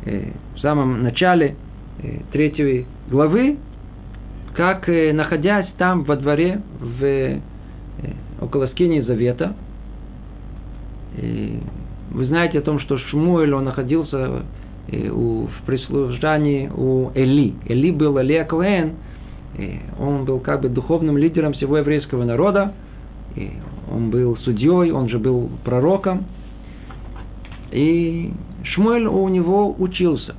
[0.05, 1.55] э, в самом начале
[2.01, 3.57] э, третьей главы,
[4.53, 7.39] как э, находясь там во дворе, в,
[8.41, 9.55] около скинии Завета,
[11.17, 14.43] вы знаете о том, что Шмуэль, он находился
[14.87, 17.53] в прислуждании у Эли.
[17.67, 18.95] Эли был Элия Коэн,
[19.57, 22.73] э, он был как бы духовным лидером всего еврейского народа,
[23.35, 23.51] и
[23.91, 26.25] он был судьей, он же был пророком.
[27.71, 28.31] И
[28.63, 30.35] Шмуэль у него учился.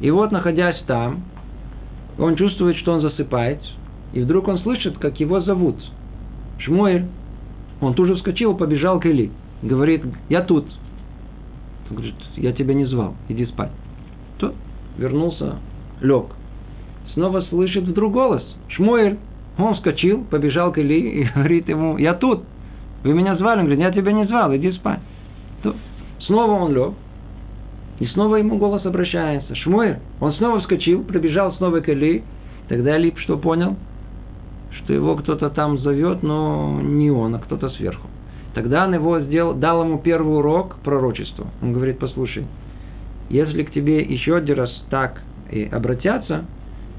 [0.00, 1.22] И вот, находясь там,
[2.18, 3.60] он чувствует, что он засыпает,
[4.12, 5.76] и вдруг он слышит, как его зовут.
[6.58, 7.06] Шмуэль.
[7.80, 9.30] Он тут же вскочил, побежал к Или.
[9.62, 10.66] Говорит, я тут.
[11.90, 13.70] Он говорит, я тебя не звал, иди спать.
[14.38, 14.54] Тот
[14.96, 15.56] вернулся,
[16.00, 16.26] лег.
[17.16, 18.42] Снова слышит вдруг голос.
[18.68, 19.16] Шмуэль.
[19.56, 22.44] Он вскочил, побежал к Или и говорит ему, я тут.
[23.04, 23.60] Вы меня звали?
[23.60, 25.00] Он говорит, я тебя не звал, иди спать.
[26.20, 26.92] Снова он лег,
[28.00, 29.54] и снова ему голос обращается.
[29.54, 29.98] Шмуэль.
[30.20, 32.22] Он снова вскочил, пробежал снова к Эли.
[32.68, 33.76] Тогда Лип что понял?
[34.72, 38.08] Что его кто-то там зовет, но не он, а кто-то сверху.
[38.54, 41.46] Тогда он его сделал, дал ему первый урок пророчества.
[41.62, 42.44] Он говорит, послушай,
[43.30, 46.44] если к тебе еще один раз так и обратятся,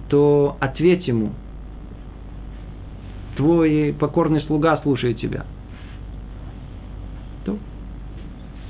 [0.10, 1.32] то ответь ему.
[3.36, 5.46] Твой покорный слуга слушает тебя.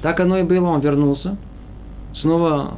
[0.02, 0.68] Так оно и было.
[0.68, 1.38] Он вернулся,
[2.22, 2.76] снова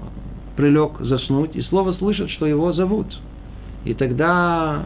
[0.56, 3.08] прилег заснуть, и слово слышит, что его зовут.
[3.86, 4.84] И тогда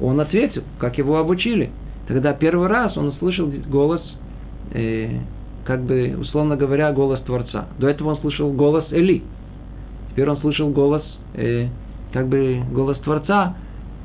[0.00, 1.70] он ответил, как его обучили.
[2.06, 4.02] Тогда первый раз он услышал голос,
[4.72, 5.10] э,
[5.64, 7.68] как бы, условно говоря, голос Творца.
[7.78, 9.22] До этого он слышал голос Эли.
[10.10, 11.68] Теперь он слышал голос, э,
[12.12, 13.56] как бы, голос Творца,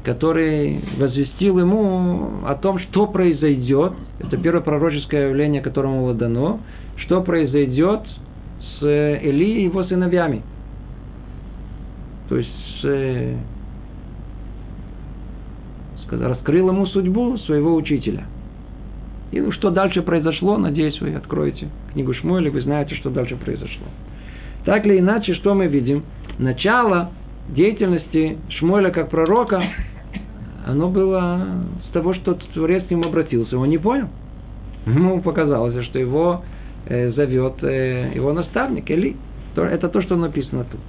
[0.04, 3.94] который возвестил ему о том, что произойдет.
[4.20, 6.60] Это первое пророческое явление, которому было дано.
[6.98, 8.02] Что произойдет
[8.80, 10.44] с Эли и его сыновьями.
[12.30, 12.50] То есть
[12.84, 13.36] э,
[16.12, 18.26] раскрыл ему судьбу своего учителя.
[19.32, 23.88] И что дальше произошло, надеюсь, вы откроете книгу Шмуэля, вы знаете, что дальше произошло.
[24.66, 26.04] Так или иначе, что мы видим?
[26.38, 27.12] Начало
[27.50, 29.62] деятельности Шмуэля как пророка,
[30.66, 31.48] оно было
[31.88, 33.58] с того, что Творец к нему обратился.
[33.58, 34.08] Он не понял.
[34.86, 36.44] Ему показалось, что его
[36.88, 39.16] э, зовет э, его наставник Эли.
[39.56, 40.80] Это то, что написано тут.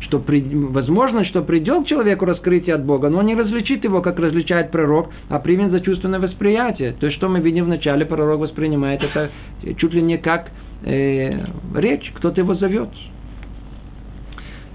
[0.00, 4.18] Что при, возможно, что придет человеку раскрытие от Бога, но он не различит его, как
[4.18, 6.92] различает пророк, а примет за чувственное восприятие.
[6.92, 9.30] То есть, что мы видим в начале, пророк воспринимает это
[9.76, 10.50] чуть ли не как
[10.84, 11.44] э,
[11.74, 12.88] речь, кто-то его зовет.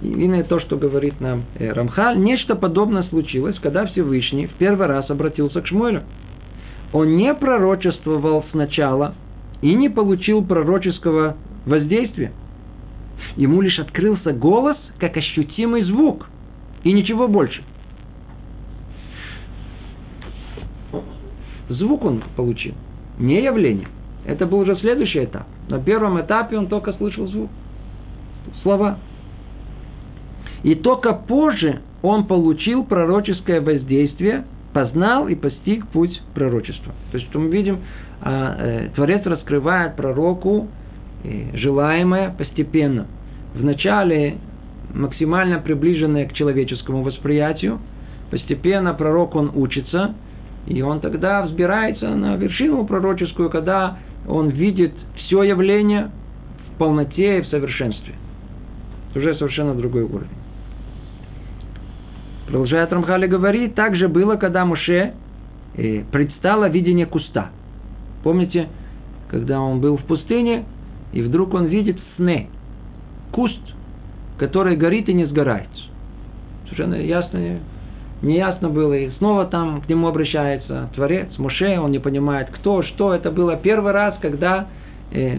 [0.02, 5.10] Именно то, что говорит нам э, Рамхаль, нечто подобное случилось, когда Всевышний в первый раз
[5.10, 6.04] обратился к Шмуэлю.
[6.92, 9.16] Он не пророчествовал сначала,
[9.62, 12.32] и не получил пророческого воздействия.
[13.36, 16.30] Ему лишь открылся голос, как ощутимый звук,
[16.84, 17.64] и ничего больше.
[21.70, 22.76] Звук он получил,
[23.18, 23.88] не явление.
[24.26, 25.48] Это был уже следующий этап.
[25.68, 27.50] На первом этапе он только слышал звук,
[28.62, 29.00] слова.
[30.66, 36.92] И только позже он получил пророческое воздействие, познал и постиг путь пророчества.
[37.12, 37.82] То есть, что мы видим,
[38.20, 40.68] а, э, Творец раскрывает пророку
[41.24, 43.06] э, желаемое постепенно.
[43.54, 44.38] Вначале
[44.92, 47.78] максимально приближенное к человеческому восприятию,
[48.32, 50.16] постепенно пророк он учится,
[50.66, 56.10] и он тогда взбирается на вершину пророческую, когда он видит все явление
[56.74, 58.16] в полноте и в совершенстве.
[59.12, 60.45] Это уже совершенно другой уровень.
[62.46, 65.14] Продолжает Рамхали говорить, так же было, когда Муше
[65.76, 67.50] э, предстало видение куста–
[68.26, 68.70] Помните,
[69.30, 70.66] когда он был в пустыне,
[71.14, 72.48] и вдруг он видит в сне
[73.32, 73.62] куст,
[74.40, 75.70] который горит и не сгорает.
[76.64, 77.60] Совершенно ясно,
[78.24, 78.94] неясно было.
[78.94, 83.14] И снова там к нему обращается Творец, Моше, он не понимает, кто, что.
[83.14, 84.70] Это было первый раз, когда
[85.12, 85.38] э,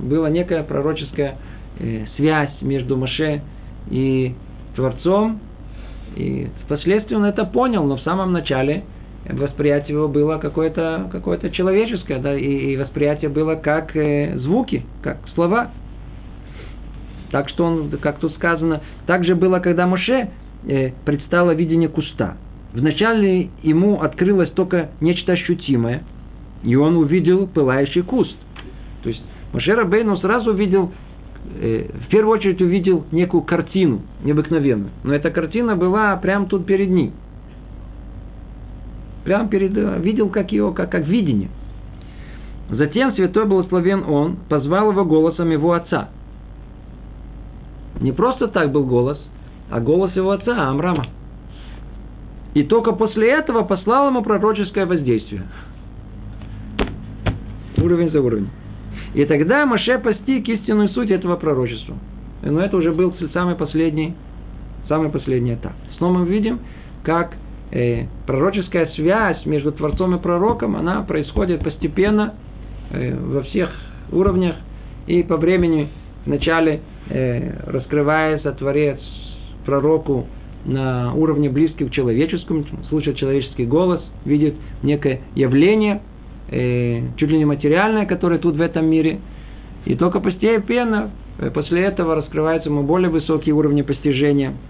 [0.00, 1.36] была некая пророческая
[1.80, 3.42] э, связь между Моше
[3.90, 4.34] и
[4.74, 5.38] Творцом.
[6.16, 8.84] И впоследствии он это понял, но в самом начале
[9.28, 15.18] восприятие его было какое-то какое человеческое, да, и, и восприятие было как э, звуки, как
[15.34, 15.70] слова.
[17.30, 20.30] Так что он, как тут сказано, так же было, когда Моше
[20.66, 22.36] э, предстало видение куста.
[22.72, 26.02] Вначале ему открылось только нечто ощутимое,
[26.62, 28.36] и он увидел пылающий куст.
[29.02, 29.22] То есть
[29.52, 30.92] Моше Рабейну сразу увидел,
[31.44, 34.90] в первую очередь увидел некую картину необыкновенную.
[35.04, 37.12] Но эта картина была прямо тут перед ним.
[39.24, 41.48] Прям перед, э, видел как его, как, как видение.
[42.70, 46.08] Затем святой благословен он позвал его голосом его отца.
[48.00, 49.20] Не просто так был голос,
[49.70, 51.06] а голос его отца Амрама.
[52.54, 55.42] И только после этого послал ему пророческое воздействие.
[57.78, 58.48] Уровень за уровень.
[59.14, 61.96] И тогда Маше постиг истинную суть этого пророчества.
[62.42, 64.14] Но это уже был самый последний,
[64.88, 65.74] самый последний этап.
[65.98, 66.60] Снова мы видим,
[67.04, 67.34] как
[67.70, 72.34] э, пророческая связь между Творцом и пророком, она происходит постепенно
[72.90, 73.70] э, во всех
[74.10, 74.56] уровнях
[75.06, 75.88] и по времени
[76.26, 78.98] вначале э, раскрывается Творец
[79.64, 80.26] пророку
[80.64, 86.02] на уровне близким к человеческому, слышит человеческий голос, видит некое явление,
[86.52, 89.18] э, чуть ли не материальное, которое тут в этом мире,
[89.84, 94.54] и только постепенно э, после этого раскрываются ему более высокие уровни постижения–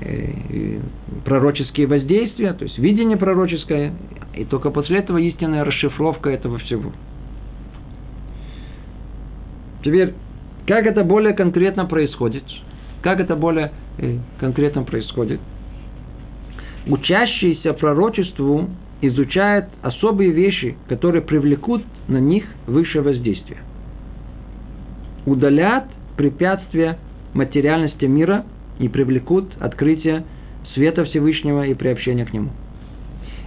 [0.00, 0.78] Э,
[1.24, 3.92] пророческие воздействия, то есть видение пророческое,
[4.34, 6.92] и только после этого истинная расшифровка этого всего.
[9.82, 10.14] Теперь
[10.66, 12.44] Как это более конкретно происходит?
[13.02, 15.40] Как это более э, конкретно происходит?
[16.86, 18.68] Учащиеся пророчеству
[19.00, 23.58] изучают особые вещи, которые привлекут на них высшее воздействие.
[25.26, 25.86] Удалят
[26.16, 26.98] препятствия
[27.34, 28.44] материальности мира
[28.78, 30.24] и привлекут открытие
[30.74, 32.50] света Всевышнего и приобщение к нему.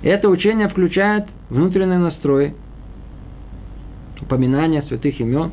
[0.03, 2.55] Это учение включает внутренний настрой,
[4.21, 5.51] упоминание святых имен,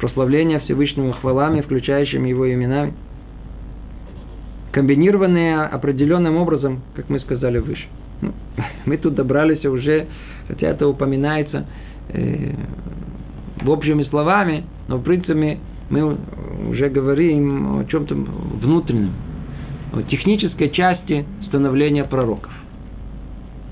[0.00, 2.94] прославление Всевышнего хвалами, включающими его именами,
[4.72, 7.86] комбинированные определенным образом, как мы сказали выше.
[8.86, 10.06] Мы тут добрались уже,
[10.48, 11.66] хотя это упоминается
[12.08, 12.52] э,
[13.66, 15.58] общими словами, но в принципе
[15.90, 16.16] мы
[16.68, 19.12] уже говорим о чем-то внутреннем,
[19.92, 22.52] о технической части становления пророков.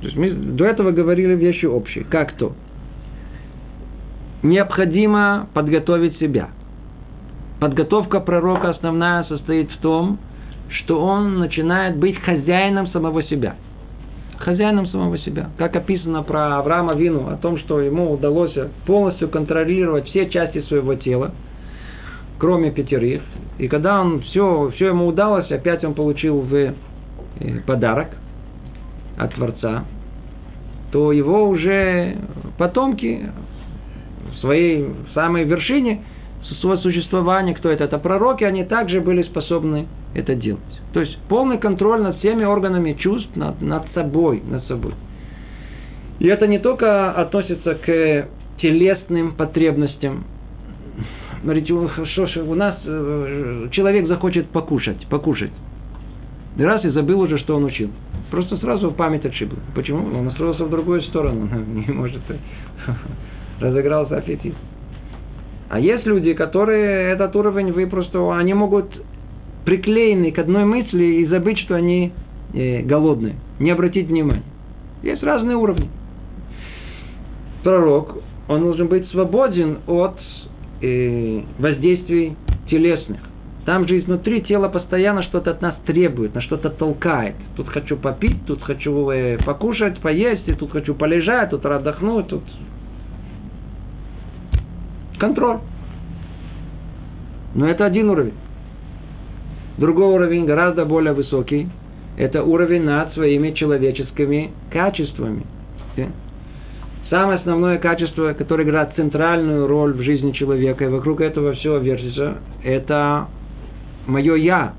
[0.00, 2.04] То есть мы до этого говорили вещи общие.
[2.04, 2.52] Как то?
[4.42, 6.50] Необходимо подготовить себя.
[7.60, 10.18] Подготовка пророка основная состоит в том,
[10.68, 13.56] что он начинает быть хозяином самого себя.
[14.44, 15.48] Хозяином самого себя.
[15.56, 20.94] Как описано про Авраама Вину, о том, что ему удалось полностью контролировать все части своего
[20.96, 21.30] тела,
[22.38, 23.22] кроме пятерых.
[23.58, 26.72] И когда он все, все ему удалось, опять он получил в э,
[27.66, 28.08] подарок
[29.16, 29.84] от Творца,
[30.92, 32.16] то его уже
[32.58, 33.30] потомки
[34.30, 36.02] в своей самой вершине
[36.60, 37.84] своего существования, кто это?
[37.84, 40.62] Это пророки, они также были способны это делать.
[40.92, 44.94] То есть полный контроль над всеми органами чувств, над, над собой, над собой.
[46.20, 48.28] И это не только относится к
[48.60, 50.24] телесным потребностям.
[51.42, 51.74] Смотрите,
[52.12, 55.50] что ж, у нас э, человек захочет покушать, покушать.
[56.56, 57.90] Раз и забыл уже, что он учил.
[58.30, 59.58] Просто сразу память отшибло.
[59.74, 60.16] Почему?
[60.16, 61.48] Он настроился в другую сторону.
[61.66, 62.22] Не может.
[63.60, 64.54] Разыгрался аппетит.
[65.68, 68.86] А есть люди, которые этот уровень вы просто, они могут
[69.64, 72.12] приклеены к одной мысли и забыть, что они
[72.52, 73.36] э, голодные.
[73.58, 74.42] Не обратить внимания.
[75.02, 75.88] Есть разные уровни.
[77.62, 80.18] Пророк, он должен быть свободен от
[80.82, 82.36] э, воздействий
[82.68, 83.20] телесных.
[83.64, 87.34] Там же изнутри тело постоянно что-то от нас требует, на что-то толкает.
[87.56, 92.42] Тут хочу попить, тут хочу э, покушать, поесть, и тут хочу полежать, тут отдохнуть, тут
[95.18, 95.60] контроль.
[97.54, 98.34] Но это один уровень.
[99.78, 101.68] Другой уровень, гораздо более высокий,
[102.16, 105.44] это уровень над своими человеческими качествами.
[107.10, 112.38] Самое основное качество, которое играет центральную роль в жизни человека, и вокруг этого все вертится,
[112.62, 113.28] это
[114.06, 114.74] мое «я».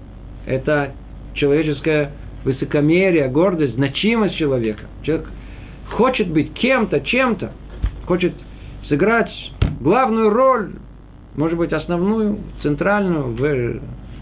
[0.46, 0.92] Это
[1.34, 2.12] человеческое
[2.44, 4.84] высокомерие, гордость, значимость человека.
[5.04, 5.28] Человек
[5.92, 7.52] хочет быть кем-то, чем-то,
[8.06, 8.34] хочет
[8.88, 9.32] сыграть
[9.82, 10.74] главную роль,
[11.36, 13.82] может быть, основную, центральную, в,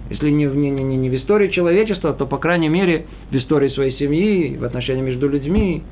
[0.09, 3.97] если не, не, не, не в истории человечества, то, по крайней мере, в истории своей
[3.97, 5.83] семьи, в отношении между людьми,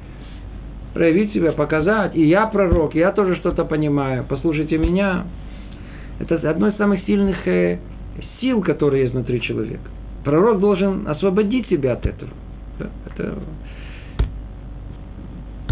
[0.94, 2.16] проявить себя, показать.
[2.16, 5.26] И я пророк, я тоже что-то понимаю, послушайте меня.
[6.20, 7.80] Это одно из самых сильных э,
[8.40, 9.90] сил, которые есть внутри человека.
[10.24, 12.32] Пророк должен освободить себя от этого.
[13.08, 13.40] Это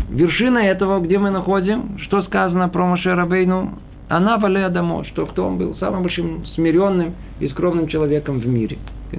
[0.10, 3.78] вершина этого, где мы находим, что сказано про Моше Рабейну,
[4.10, 8.78] она валея домой, что кто он был самым большим смиренным и скромным человеком в мире.
[9.12, 9.18] Э,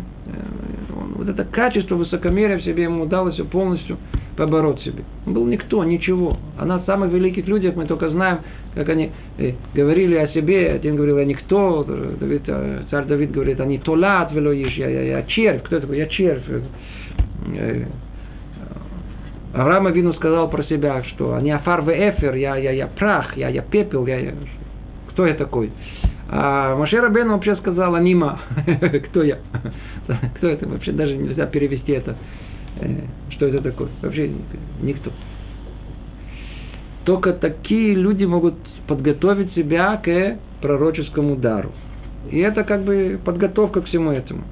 [1.15, 3.99] вот это качество высокомерия в себе ему удалось полностью
[4.37, 5.05] побороть себе.
[5.27, 6.39] Он был никто, ничего.
[6.59, 8.41] А на самых великих людях мы только знаем,
[8.75, 10.73] как они э, говорили о себе.
[10.73, 11.85] Один говорил, я никто.
[11.85, 15.63] Давид, э, царь Давид говорит, они толат велоиш, я, я, я червь.
[15.63, 15.99] Кто такой?
[15.99, 16.43] Я червь.
[19.55, 23.63] Авраам Авину сказал про себя, что они афар эфер, я, я, я прах, я, я
[23.63, 24.33] пепел, я, я,
[25.11, 25.71] кто я такой?
[26.29, 28.41] А Машер Бен вообще сказал, анима,
[29.09, 29.39] кто я?
[30.37, 30.93] кто это вообще?
[30.93, 32.17] Даже нельзя перевести это.
[32.81, 32.87] Э,
[33.31, 33.89] что это такое?
[34.03, 34.31] Вообще
[34.81, 35.11] никто.
[37.05, 38.55] Только такие люди могут
[38.87, 41.73] подготовить себя к пророческому дару.
[42.31, 44.43] И это как бы подготовка к всему этому.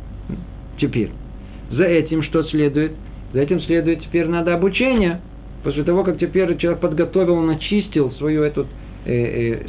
[0.78, 1.10] Теперь.
[1.70, 2.92] За этим что следует?
[3.32, 5.20] За этим следует теперь надо обучение.
[5.62, 8.66] После того, как теперь человек подготовил, начистил свою эту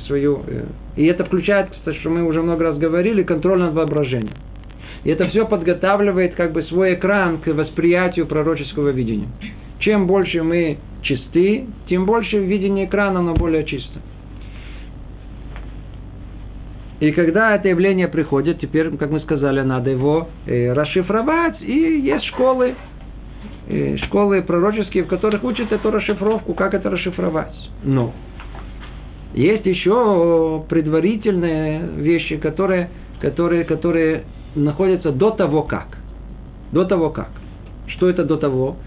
[0.08, 0.44] свою...
[0.48, 0.66] Э,
[0.98, 1.70] и это включает,
[2.00, 4.36] что мы уже много раз говорили, контроль над воображением.
[5.04, 9.30] И это все подготавливает как бы свой экран к восприятию пророческого видения.
[9.80, 14.00] Чем больше мы чисты, тем больше видение экрана, оно более чисто.
[17.00, 21.62] И когда это явление приходит, теперь, как мы сказали, надо его э, расшифровать.
[21.62, 22.76] И есть школы,
[23.70, 27.56] э, школы пророческие, в которых учат эту расшифровку, как это расшифровать.
[27.84, 28.14] Но
[29.34, 32.90] Есть еще предварительные вещи, которые,
[33.22, 34.24] которые, которые
[34.56, 35.98] находятся до того как.
[36.72, 37.30] До того как.
[37.88, 38.78] Что это до того?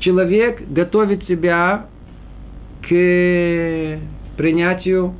[0.00, 1.86] Человек готовит себя
[2.82, 2.88] к
[4.36, 5.14] принятию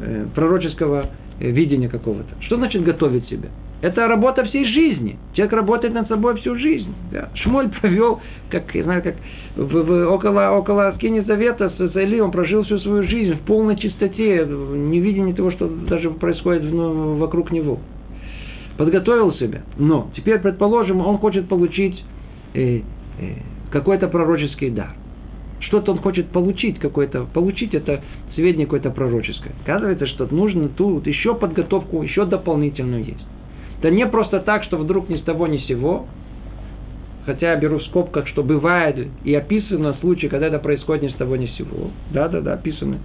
[0.00, 2.40] э, пророческого видения какого-то.
[2.42, 3.48] Что значит готовить себя?
[3.82, 5.18] Это работа всей жизни.
[5.34, 6.94] Человек работает над собой всю жизнь.
[7.12, 7.28] Да.
[7.34, 8.20] Шмоль провел,
[8.50, 9.16] как, я знаю, как
[9.54, 13.76] в, в, около, около Скини Завета с, Эли, он прожил всю свою жизнь в полной
[13.76, 17.78] чистоте, не видя ни того, что даже происходит ну, вокруг него.
[18.78, 19.62] Подготовил себя.
[19.76, 22.02] Но теперь, предположим, он хочет получить
[22.54, 22.82] э, э,
[23.70, 24.94] какой-то пророческий дар.
[25.60, 28.02] Что-то он хочет получить, какое-то, получить это
[28.34, 29.52] сведение какое-то пророческое.
[29.64, 33.26] Оказывается, что нужно тут еще подготовку, еще дополнительную есть.
[33.86, 36.06] Это не просто так, что вдруг ни с того ни с сего,
[37.24, 41.14] хотя я беру в скобках, что бывает и описано случаи, когда это происходит ни с
[41.14, 41.92] того ни с сего.
[42.10, 42.98] Да, да, да, описано.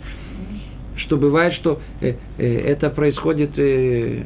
[0.95, 4.23] Что бывает, что э, э, это происходит, э,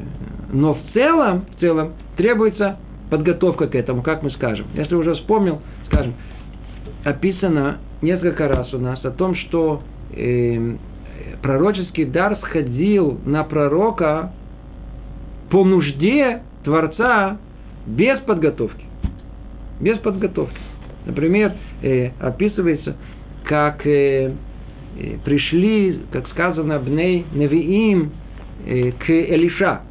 [0.53, 2.78] но в целом, в целом требуется
[3.10, 4.68] подготовка к этому, как мы скажем.
[4.76, 6.14] Если уже вспомнил, скажем,
[7.03, 9.82] описано несколько раз у нас о том, что
[10.14, 10.78] э,
[11.41, 14.32] пророческий дар сходил на пророка
[15.50, 17.38] по нужде Творца
[17.86, 18.86] без подготовки.
[19.80, 20.60] Без подготовки.
[21.06, 22.96] Например, э, описывается,
[23.43, 24.32] как э,
[24.98, 28.12] э, пришли, как сказано, Бней Невиим
[28.66, 29.82] э, к Элиша.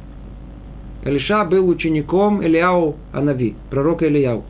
[1.05, 4.43] Элиша был учеником Илиау Анави, пророка Илияу.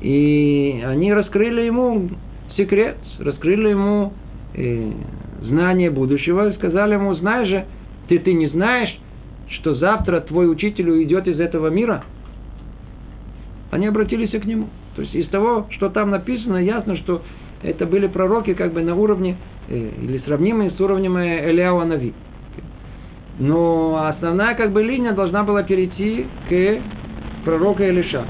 [0.00, 2.08] И они раскрыли ему
[2.56, 4.12] секрет, раскрыли ему
[4.54, 4.90] э,
[5.42, 7.64] знание будущего и сказали ему, знаешь же,
[8.08, 8.96] ты, ты не знаешь,
[9.50, 12.04] что завтра твой учитель уйдет из этого мира,
[13.70, 14.68] они обратились к нему.
[14.96, 17.22] То есть из того, что там написано, ясно, что
[17.62, 19.36] это были пророки как бы на уровне,
[19.68, 22.14] э, или сравнимые с уровнем э, Элиау Нави.
[23.38, 26.80] Но основная как бы линия должна была перейти к
[27.44, 28.26] пророку Элиша.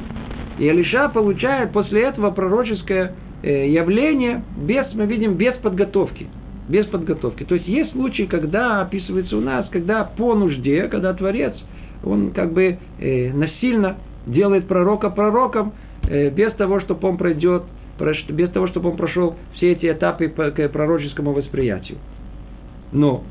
[0.59, 6.27] И Элиша получает после этого пророческое э, явление без, мы видим, без подготовки
[6.69, 7.45] без подготовки.
[7.45, 11.55] То есть есть случаи, когда описывается у нас, когда по нужде, когда Творец,
[12.05, 13.97] он как бы э, насильно
[14.27, 15.73] делает пророка пророком,
[16.09, 17.65] э, без того, чтобы он пройдет,
[18.29, 21.99] без того, чтобы он прошел все эти этапы по, к пророческому восприятию.
[22.93, 23.25] Но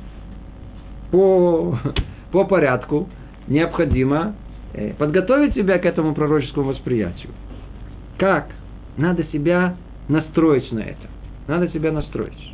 [1.11, 1.77] по,
[2.31, 3.07] по порядку
[3.47, 4.35] необходимо
[4.73, 7.31] э, подготовить себя к этому пророческому восприятию.
[8.17, 8.47] Как?
[8.97, 9.75] Надо себя
[10.09, 11.07] настроить на это.
[11.47, 12.47] Надо себя настроить.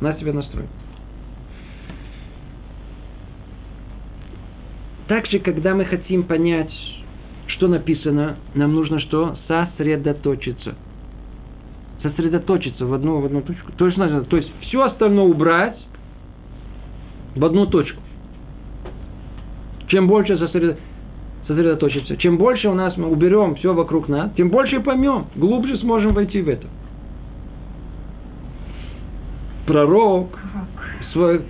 [0.00, 0.68] Надо себя настроить.
[5.08, 6.70] Также, когда мы хотим понять,
[7.46, 9.36] что написано, нам нужно что?
[9.48, 10.74] Сосредоточиться.
[12.02, 13.72] Сосредоточиться в одну, в одну точку.
[13.72, 15.78] То есть, то есть все остальное убрать
[17.34, 18.00] в одну точку.
[19.88, 20.36] Чем больше
[21.46, 26.12] сосредоточиться, чем больше у нас мы уберем все вокруг нас, тем больше поймем, глубже сможем
[26.12, 26.68] войти в это
[29.68, 30.30] пророк,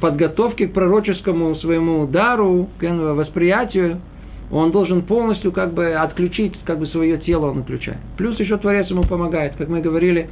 [0.00, 2.82] подготовке к пророческому своему дару, к
[3.14, 4.00] восприятию,
[4.50, 7.98] он должен полностью как бы отключить, как бы свое тело он отключает.
[8.16, 9.54] Плюс еще Творец ему помогает.
[9.56, 10.28] Как мы говорили,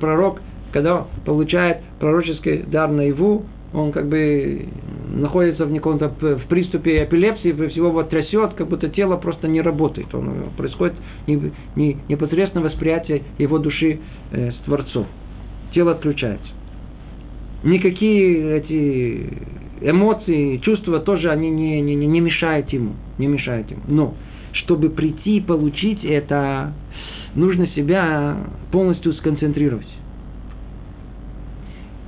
[0.00, 0.40] пророк,
[0.72, 4.66] когда получает пророческий дар наяву, он как бы
[5.12, 10.14] находится в каком-то в приступе эпилепсии, всего вот трясет, как будто тело просто не работает.
[10.14, 10.94] Он, происходит
[11.26, 13.98] не, не, непосредственно восприятие его души
[14.30, 15.06] э, с Творцом.
[15.74, 16.57] Тело отключается
[17.62, 19.32] никакие эти
[19.80, 22.94] эмоции, чувства тоже они не, не, не мешают ему.
[23.18, 23.82] Не мешают ему.
[23.88, 24.14] Но
[24.52, 26.72] чтобы прийти и получить это,
[27.34, 28.36] нужно себя
[28.70, 29.88] полностью сконцентрировать.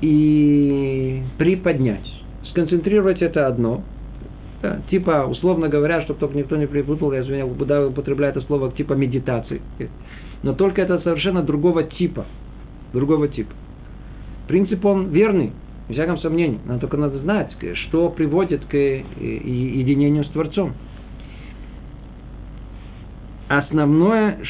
[0.00, 2.08] И приподнять.
[2.50, 3.82] Сконцентрировать это одно.
[4.62, 8.70] Да, типа, условно говоря, чтобы только никто не припутал, я извиняюсь, Будда употребляю это слово
[8.72, 9.62] типа медитации.
[10.42, 12.26] Но только это совершенно другого типа.
[12.92, 13.52] Другого типа.
[14.50, 15.52] Принцип он верный,
[15.88, 16.58] без всяком сомнении.
[16.66, 17.54] Но только надо знать,
[17.86, 20.72] что приводит к э, единению с Творцом.
[23.46, 24.40] Основное,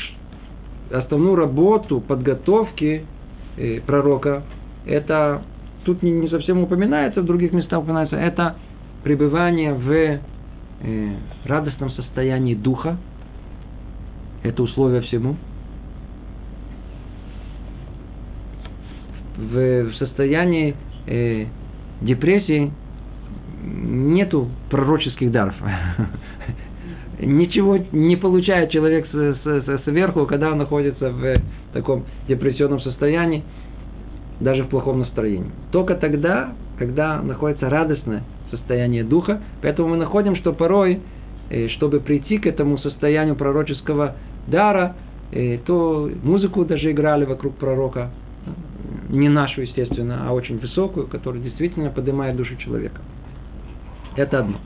[0.90, 3.05] основную работу подготовки
[3.59, 4.42] э, пророка,
[4.86, 5.42] это
[5.84, 8.57] тут не, не совсем упоминается, в других местах упоминается, это
[9.05, 10.18] пребывание в э,
[11.44, 12.96] радостном состоянии духа.
[14.44, 15.36] Это условие всему–
[19.41, 20.74] в состоянии
[21.07, 21.47] э,
[22.01, 22.72] депрессии
[23.62, 25.55] нету пророческих даров.
[27.20, 29.07] Ничего не получает человек
[29.84, 31.34] сверху, когда он находится в
[31.72, 33.43] таком депрессионном состоянии.
[34.41, 35.51] даже в плохом настроении.
[35.70, 39.41] Только тогда, когда находится радостное состояние духа.
[39.62, 41.01] Поэтому мы находим, что порой,
[41.51, 44.16] э, чтобы прийти к этому состоянию пророческого
[44.47, 44.97] дара,
[45.32, 48.11] э, то музыку даже играли вокруг пророка,
[49.11, 53.00] не нашу, естественно, а очень высокую, которая действительно поднимает душу человека.
[54.16, 54.58] Это одно.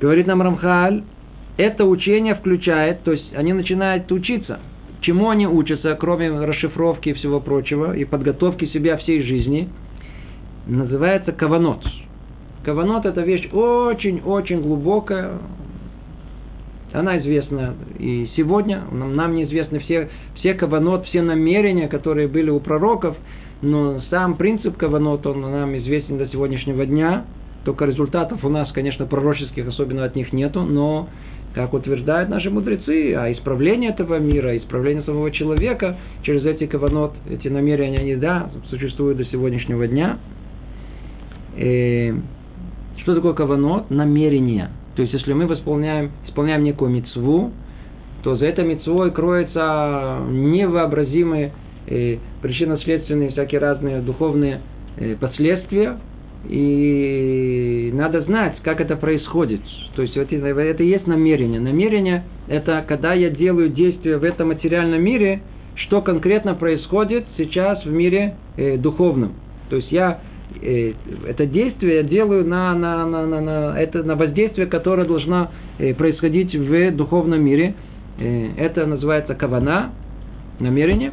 [0.00, 1.04] Говорит нам Рамхаль,
[1.56, 4.60] это учение включает, то есть они начинают учиться.
[5.00, 9.68] Чему они учатся, кроме расшифровки и всего прочего, и подготовки себя всей жизни,
[10.66, 11.84] называется каванот.
[12.64, 15.38] Каванот это вещь очень-очень глубокая.
[16.96, 18.82] Она известна и сегодня.
[18.90, 23.16] Нам, нам неизвестны все, все каванот, все намерения, которые были у пророков.
[23.60, 27.26] Но сам принцип каванот, он нам известен до сегодняшнего дня.
[27.64, 31.08] Только результатов у нас, конечно, пророческих особенно от них нету, но,
[31.54, 37.48] как утверждают наши мудрецы, а исправление этого мира, исправление самого человека через эти каванот, эти
[37.48, 40.18] намерения, они, да, существуют до сегодняшнего дня.
[41.58, 42.14] И
[43.02, 43.90] что такое каванот?
[43.90, 44.70] Намерение.
[44.96, 47.52] То есть, если мы исполняем, исполняем некую мецву,
[48.22, 51.52] то за этой мецвой кроются невообразимые
[51.86, 54.62] э, причинно-следственные всякие разные духовные
[54.96, 55.98] э, последствия,
[56.48, 59.60] и надо знать, как это происходит.
[59.94, 61.60] То есть это, это и есть намерение.
[61.60, 65.42] Намерение– это когда я делаю действие в этом материальном мире,
[65.74, 69.34] что конкретно происходит сейчас в мире э, духовном.
[69.68, 70.20] То есть я
[71.26, 75.94] это действие я делаю на, на, на, на, на, это, на воздействие, которое должно э,
[75.94, 77.74] происходить в духовном мире.
[78.18, 79.92] Э, это называется кавана,
[80.58, 81.12] намерение.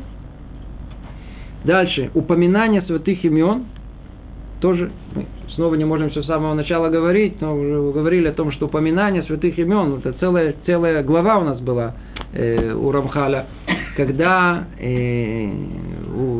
[1.63, 3.65] Дальше, упоминание святых имен–
[4.63, 4.91] тоже
[5.55, 9.21] снова не можем все с самого начала говорить, но уже говорили о том, что упоминание
[9.23, 11.95] святых имен, это целая, целая глава у нас была
[12.31, 13.47] э, у Рамхаля,
[13.97, 14.85] когда э,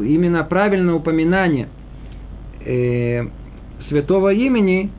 [0.08, 1.68] именно правильное упоминание
[2.66, 3.24] э,
[3.90, 4.92] святого имени,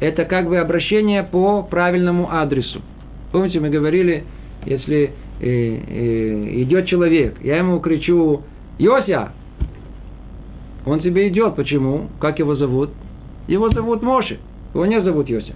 [0.00, 2.82] это как бы обращение по правильному адресу.
[3.30, 4.24] Помните, мы говорили,
[4.66, 8.42] если э, э, идет человек, я ему кричу,
[8.78, 9.32] Йося,
[10.84, 11.54] он тебе идет.
[11.54, 12.08] Почему?
[12.20, 12.90] Как его зовут?
[13.46, 14.38] Его зовут Моши.
[14.74, 15.54] Его не зовут Йосиф.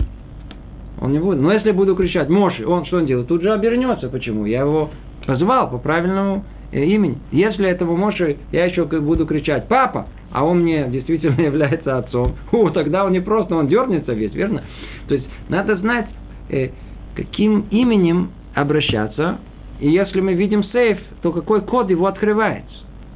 [1.01, 1.41] Он не будет.
[1.41, 3.29] Но если буду кричать Моши, он что он делает?
[3.29, 4.09] Тут же обернется.
[4.09, 4.47] Почему?
[4.47, 4.91] Я его
[5.27, 7.19] позвал по правильному э, имени.
[7.33, 12.71] Если этого Моши, я еще буду кричать «Папа!», а он мне действительно является отцом, о,
[12.71, 14.63] тогда он не просто, он дернется весь, верно?
[15.09, 16.09] То есть, надо знать,
[16.51, 16.71] э,
[17.15, 19.39] каким именем обращаться,
[19.81, 22.75] и если мы видим сейф, то какой код его открывается.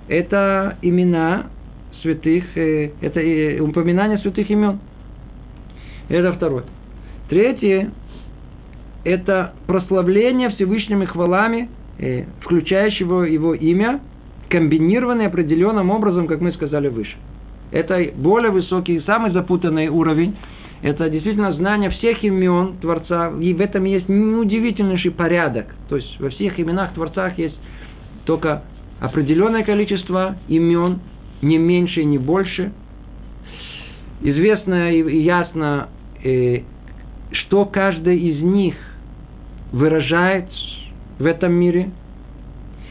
[0.09, 1.47] Это имена
[2.03, 4.81] святых, э, это упоминание святых имен.
[6.09, 6.65] Это второе.
[7.29, 7.93] Третье,
[9.05, 11.80] это прославление Всевышними хвалами, э,
[12.41, 14.01] включающего его имя,
[14.49, 17.17] комбинированное определенным образом, как мы сказали выше.
[17.71, 20.37] Это более высокий, самый запутанный уровень.
[20.83, 23.33] Это действительно знание всех имен Творца.
[23.41, 25.67] И в этом есть удивительнейший порядок.
[25.89, 27.57] То есть во всех именах Творцах есть
[28.25, 28.65] только
[28.99, 31.01] определенное количество имен,
[31.43, 32.73] не меньше, не больше.
[34.23, 35.89] Известно и ясно,
[36.23, 36.61] э,
[37.33, 38.75] что каждый из них
[39.73, 40.51] выражает
[41.21, 41.91] в этом мире,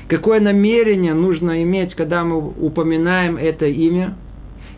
[0.08, 4.16] какое намерение нужно иметь, когда мы упоминаем это имя,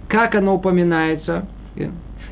[0.07, 1.47] как оно упоминается,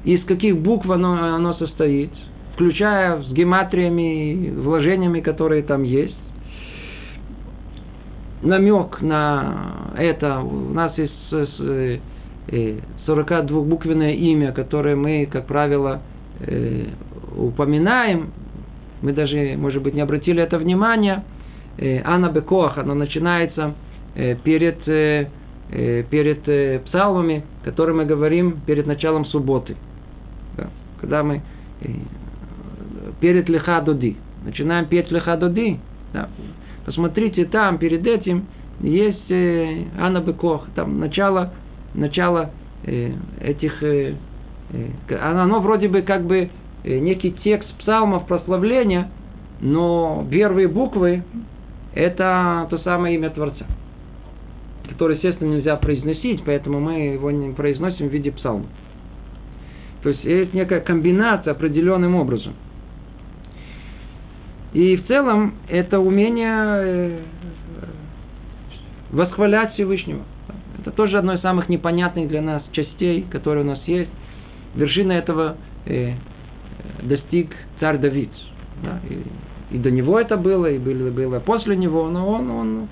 [0.03, 2.09] из каких букв оно, оно состоит,
[2.53, 6.17] включая с гематриями, вложениями, которые там есть.
[8.41, 10.39] Намек на это.
[10.39, 11.13] У нас есть
[13.05, 16.01] 42-буквенное э, имя, которое мы, как правило,
[16.39, 16.85] э,
[17.35, 18.31] упоминаем.
[19.01, 21.23] Мы даже, может быть, не обратили это внимание.
[21.77, 23.73] Э, Анна Бекоах, оно начинается
[24.43, 24.83] перед,
[26.09, 29.77] перед псалмами, которые мы говорим перед началом субботы.
[30.99, 31.43] Когда мы
[33.19, 34.17] перед Леха Доди.
[34.43, 35.79] Начинаем петь Леха Доди.
[36.13, 36.29] Да.
[36.85, 38.45] Посмотрите, там перед этим
[38.79, 41.53] есть э, Анна Бекох, там начало,
[41.93, 42.51] начало
[42.83, 44.15] э, этих, э,
[44.71, 46.49] э, оно вроде бы как бы э,
[46.83, 49.09] некий текст псалмов прославления,
[49.61, 51.23] но первые буквы
[51.93, 53.65] это то самое имя Творца,
[54.87, 58.65] которое, естественно, нельзя произносить, поэтому мы его не произносим в виде псалма.
[60.03, 62.53] То есть есть некая комбинация определенным образом–
[64.73, 67.19] и в целом это умение э,
[69.11, 70.21] восхвалять Всевышнего.
[70.79, 74.11] Это тоже одно из самых непонятных для нас частей, которые у нас есть.
[74.75, 75.57] Вершина этого
[75.87, 76.13] э,
[77.01, 78.29] достиг царь Давид.
[78.83, 82.87] Да, и, и до него это было, и было, было после него, но он, он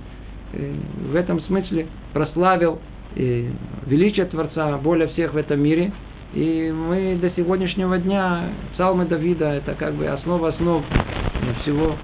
[0.54, 0.74] э,
[1.12, 2.80] в этом смысле прославил
[3.16, 3.50] и
[3.86, 5.92] величие Творца более всех в этом мире.
[6.34, 10.84] И мы до сегодняшнего дня, псалмы Давида, это как бы основа основ
[11.62, 11.96] всего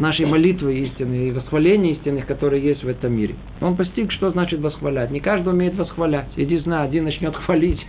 [0.00, 3.34] нашей молитвы истины и восхваления истинных, которые есть в этом мире.
[3.60, 5.10] Он постиг, что значит восхвалять.
[5.10, 6.28] Не каждый умеет восхвалять.
[6.36, 7.84] Иди знай, один начнет хвалить.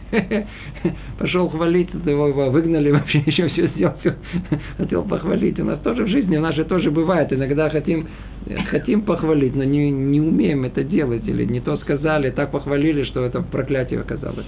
[1.20, 3.96] Пошел хвалить, его, выгнали, вообще еще все сделал,
[4.78, 5.60] хотел похвалить.
[5.60, 7.32] У нас тоже в жизни, у нас же тоже бывает.
[7.32, 8.08] Иногда хотим,
[8.70, 11.28] хотим похвалить, но не, не умеем это делать.
[11.28, 14.48] Или не то сказали, так похвалили, что это проклятие оказалось.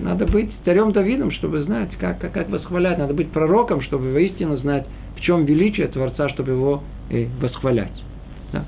[0.00, 2.98] Надо быть царем Давидом, чтобы знать, как, как, как восхвалять.
[2.98, 7.92] Надо быть пророком, чтобы воистину знать, в чем величие Творца, чтобы его э, восхвалять.
[8.52, 8.64] Да.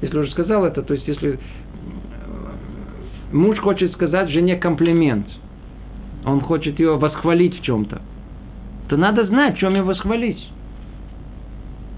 [0.00, 1.38] Если уже сказал это, то есть если э,
[3.32, 5.26] муж хочет сказать жене комплимент,
[6.24, 8.00] он хочет ее восхвалить в чем-то,
[8.88, 10.48] то надо знать, в чем ее восхвалить.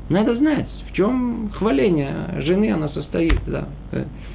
[0.08, 3.38] Надо знать, в чем хваление жены она состоит.
[3.46, 3.68] Да.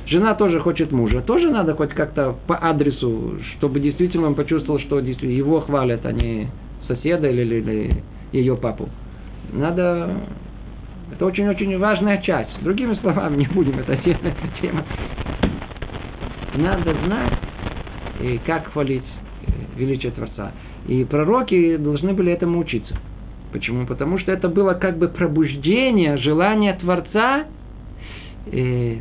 [0.08, 1.22] Жена тоже хочет мужа.
[1.22, 6.12] Тоже надо хоть как-то по адресу, чтобы действительно он почувствовал, что действительно его хвалят, а
[6.12, 6.48] не
[6.88, 8.90] соседа или, или, или ее папу.
[9.52, 10.10] Надо...
[11.12, 12.52] Это очень-очень важная часть.
[12.64, 13.98] Другими словами, не будем, это
[14.62, 14.86] тема.
[16.56, 17.34] Надо знать,
[18.22, 19.04] и как хвалить
[19.76, 20.52] величие Творца.
[20.88, 22.96] И пророки должны были этому учиться.
[23.52, 23.86] Почему?
[23.86, 27.46] Потому что это было как бы пробуждение желания Творца
[28.52, 28.98] э,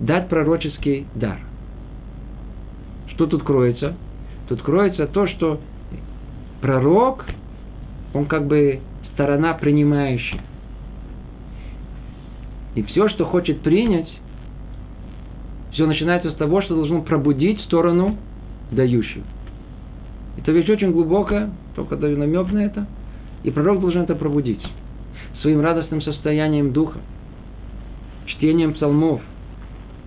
[0.00, 1.38] дать пророческий дар.
[3.08, 3.94] Что тут кроется?
[4.48, 5.60] Тут кроется то, что
[6.60, 7.24] пророк
[8.14, 8.80] он как бы
[9.12, 10.40] сторона принимающая.
[12.74, 14.08] И все, что хочет принять,
[15.72, 18.16] все начинается с того, что должен пробудить сторону
[18.70, 19.24] дающую.
[20.38, 22.86] Это вещь очень глубокая, только даю намек на это.
[23.44, 24.60] И пророк должен это пробудить
[25.40, 26.98] своим радостным состоянием духа,
[28.26, 29.22] чтением псалмов,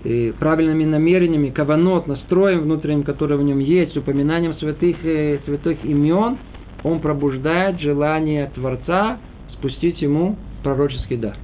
[0.03, 6.37] и правильными намерениями, каванот, настроем внутренним, который в нем есть, упоминанием святых, э, святых имен–
[6.83, 9.17] он пробуждает желание Творца
[9.53, 11.35] спустить ему пророческий дар.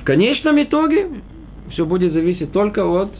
[0.00, 1.08] В конечном итоге
[1.70, 3.10] все будет зависеть только от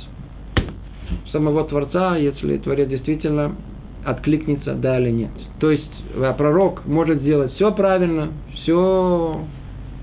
[1.33, 3.57] самого Творца, если Творец действительно
[4.05, 5.31] откликнется, да или нет.
[5.59, 9.41] То есть а пророк может сделать все правильно, все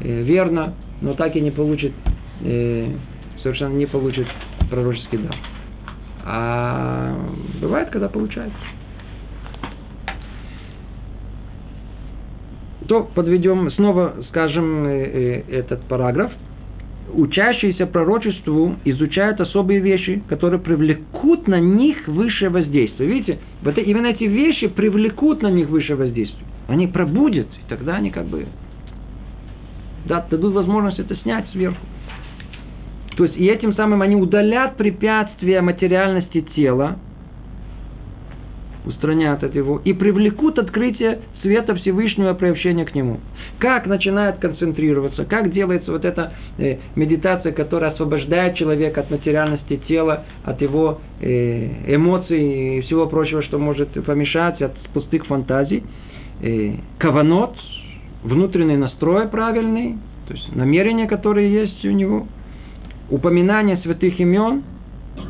[0.01, 1.93] э, верно, но так и не получит,
[2.41, 2.89] э,
[3.43, 4.27] совершенно не получит
[4.69, 5.35] пророческий дар.
[6.25, 7.15] А
[7.61, 8.57] бывает, когда получается.
[12.87, 16.31] то подведем, снова скажем э, э, этот параграф.
[17.13, 23.09] Учащиеся пророчеству изучают особые вещи, которые привлекут на них высшее воздействие.
[23.09, 26.45] Видите, вот именно эти вещи привлекут на них высшее воздействие.
[26.67, 28.45] Они пробудят, и тогда они как бы
[30.05, 31.77] дадут возможность это снять сверху.
[33.15, 36.97] То есть и этим самым они удалят препятствия материальности тела,
[38.85, 43.19] устранят от его и привлекут открытие света Всевышнего приобщения к нему.
[43.59, 50.25] Как начинает концентрироваться, как делается вот эта э, медитация, которая освобождает человека от материальности тела,
[50.43, 55.83] от его э, эмоций и всего прочего, что может помешать, от пустых фантазий.
[56.41, 57.55] Э, каванот,
[58.23, 59.97] внутренний настрой правильный,
[60.27, 62.27] то есть намерения, которые есть у него,
[63.09, 64.63] упоминание святых имен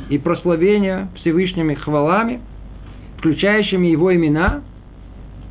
[0.10, 2.42] и прославление Всевышними хвалами–
[3.24, 4.62] включающими его имена.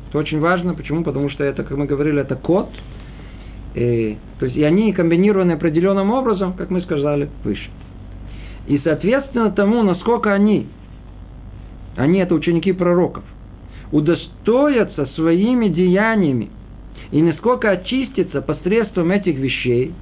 [0.07, 0.75] Это очень важно.
[0.75, 1.03] Почему?
[1.03, 2.69] Потому что это, как мы говорили, это код.
[3.73, 7.67] И, то есть, и они комбинированы определенным образом, как мы сказали, выше.
[8.67, 10.67] И соответственно тому, насколько они,
[11.97, 13.23] они это ученики пророков,
[13.91, 16.49] удостоятся своими деяниями
[17.11, 19.93] и насколько очистятся посредством этих вещей,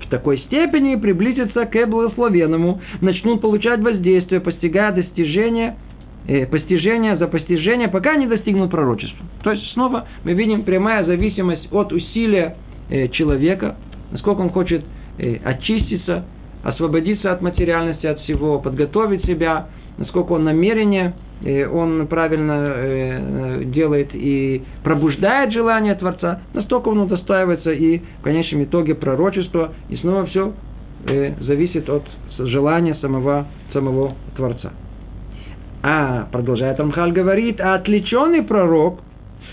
[0.00, 5.76] в такой степени приблизятся к благословенному, начнут получать воздействие, постигая достижения
[6.26, 9.24] э, постижение за постижение, пока не достигнут пророчества.
[9.42, 12.56] То есть снова мы видим прямая зависимость от усилия
[12.90, 13.76] э, человека,
[14.10, 14.84] насколько он хочет
[15.18, 16.24] э, очиститься,
[16.62, 19.68] освободиться от материальности, от всего, подготовить себя,
[19.98, 21.14] насколько он намерение,
[21.66, 28.94] он правильно э, делает и пробуждает желание Творца, настолько он удостаивается и в конечном итоге
[28.94, 30.54] пророчества, и снова все
[31.06, 32.04] э, зависит от
[32.38, 34.72] желания самого, самого Творца.
[35.82, 39.00] А, продолжает Рамхаль, говорит, а отвлеченный пророк,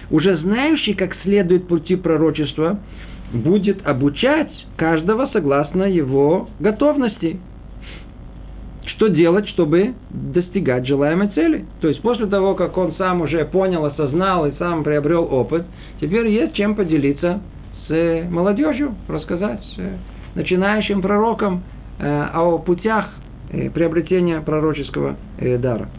[0.10, 2.80] уже знающий, как следует пути пророчества,
[3.34, 7.40] будет обучать каждого согласно его готовности.
[8.86, 11.66] Что делать, чтобы достигать желаемой цели?
[11.82, 15.66] То есть после того, как он сам уже понял, осознал и сам приобрел опыт,
[16.00, 17.42] теперь есть чем поделиться
[17.88, 19.64] с молодежью, рассказать,
[20.36, 21.64] начинающим пророкам
[22.00, 23.10] э, о путях
[23.52, 25.90] э, приобретения пророческого э, дара.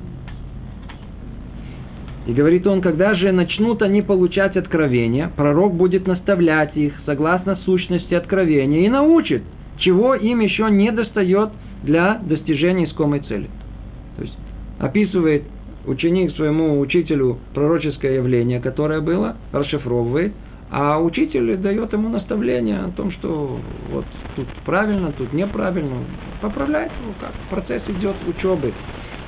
[2.26, 8.14] И говорит он, когда же начнут они получать откровения, пророк будет наставлять их согласно сущности
[8.14, 9.42] откровения и научит,
[9.78, 11.50] чего им еще не достает
[11.82, 13.48] для достижения искомой цели.
[14.16, 14.36] То есть
[14.78, 15.44] описывает
[15.86, 20.32] ученик своему учителю пророческое явление, которое было, расшифровывает,
[20.70, 23.58] а учитель дает ему наставление о том, что
[23.90, 24.06] вот
[24.36, 25.96] тут правильно, тут неправильно,
[26.40, 28.72] поправляет его, как процесс идет учебы.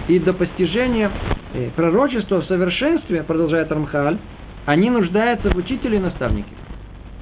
[0.08, 1.10] И до постижения
[1.54, 4.18] э, пророчества в совершенстве, продолжает Рамхаль,
[4.66, 6.48] они нуждаются в учителе и наставнике.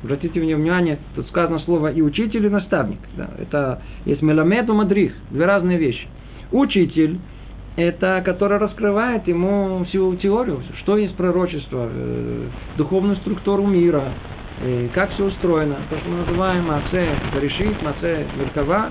[0.03, 2.99] Обратите внимание, тут сказано слово и учитель, и наставник.
[3.17, 6.07] Да, это есть меламед и мадрих, две разные вещи.
[6.51, 7.19] Учитель–
[7.77, 12.47] это который раскрывает ему всю теорию, что есть пророчество, э,
[12.77, 14.13] духовную структуру мира,
[14.61, 15.77] э, как все устроено.
[15.89, 17.09] То, что мы называем Маце
[17.41, 18.91] Решит, Маце Верхова,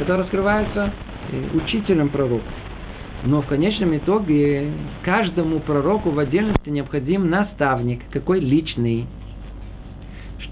[0.00, 0.92] это раскрывается
[1.32, 2.44] э, учителем пророка.
[3.24, 4.70] Но в конечном итоге
[5.02, 9.06] каждому пророку в отдельности необходим наставник, какой личный,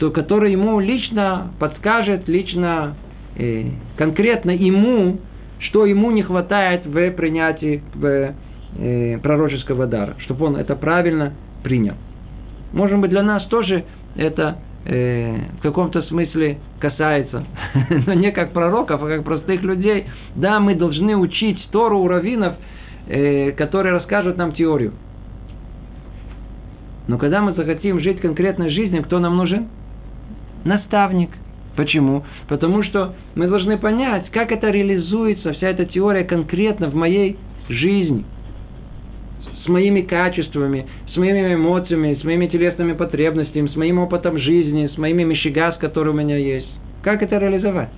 [0.03, 2.97] что который ему лично подскажет, лично
[3.37, 5.21] э, конкретно ему,
[5.61, 8.35] что ему не хватает в принятии в,
[8.79, 11.95] э, пророческого дара, чтобы он это правильно принял.
[12.73, 13.85] Может быть, для нас тоже
[14.17, 17.45] это э, в каком-то смысле касается,
[18.09, 20.07] но не как пророков, а как простых людей.
[20.35, 22.55] Да, мы должны учить Тору у раввинов,
[23.07, 24.95] э, которые расскажут нам теорию.
[27.07, 29.69] Но когда мы захотим жить конкретной жизнью, кто нам нужен?
[30.65, 31.31] Наставник.
[31.77, 32.25] Почему?
[32.49, 37.37] Потому что мы должны понять, как это реализуется, вся эта теория конкретно в моей
[37.69, 38.25] жизни.
[39.65, 44.99] С моими качествами, с моими эмоциями, с моими телесными потребностями, с моим опытом жизни, с
[44.99, 46.69] моими мещигас, которые у меня есть.
[47.03, 47.91] Как это реализовать?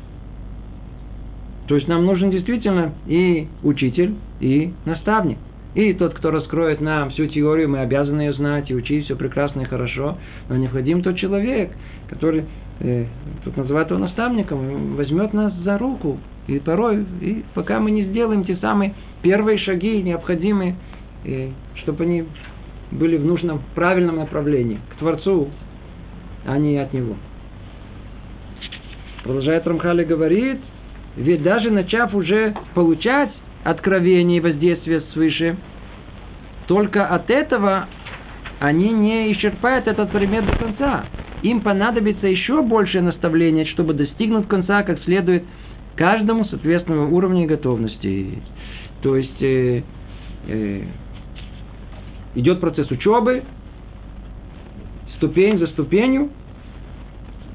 [1.66, 5.38] То есть нам нужен действительно и учитель, и наставник.
[5.74, 9.62] И тот, кто раскроет нам всю теорию, мы обязаны ее знать и учить все прекрасно
[9.62, 10.18] и хорошо.
[10.48, 11.72] Но необходим тот человек,
[12.08, 12.44] который,
[12.80, 13.06] э,
[13.44, 16.18] тут называют его наставником, возьмет нас за руку.
[16.46, 20.76] И порой, и пока мы не сделаем те самые первые шаги, необходимые,
[21.24, 22.24] э, чтобы они
[22.90, 25.48] были в нужном, правильном направлении, к Творцу,
[26.46, 27.14] а не от Него.
[29.22, 30.60] Продолжает Рамхали говорит,
[31.16, 33.30] ведь даже начав уже получать
[33.64, 35.56] откровение и воздействие свыше,
[36.66, 37.88] только от этого
[38.60, 41.04] они не исчерпают этот предмет до конца.
[41.44, 45.44] Им понадобится еще большее наставление, чтобы достигнуть конца как следует
[45.94, 48.38] каждому соответственного уровня готовности.
[49.02, 49.82] То есть э,
[50.48, 50.82] э,
[52.34, 53.42] идет процесс учебы,
[55.16, 56.30] ступень за ступенью,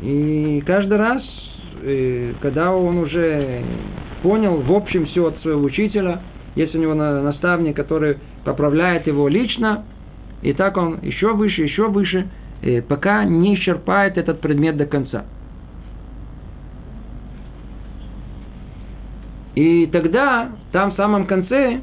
[0.03, 1.23] и каждый раз,
[1.81, 3.63] э, когда он уже
[4.21, 6.21] понял в общем все от своего учителя.
[6.53, 9.85] Есть у него наставник, который поправляет его лично,
[10.43, 12.27] и так он еще выше, еще выше,
[12.87, 15.25] пока не исчерпает этот предмет до конца.
[19.55, 21.81] И тогда, там в самом конце,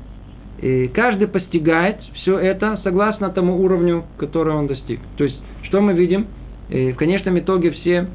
[0.95, 5.01] каждый постигает все это согласно тому уровню, который он достиг.
[5.17, 6.27] То есть, что мы видим?
[6.69, 8.09] В конечном итоге все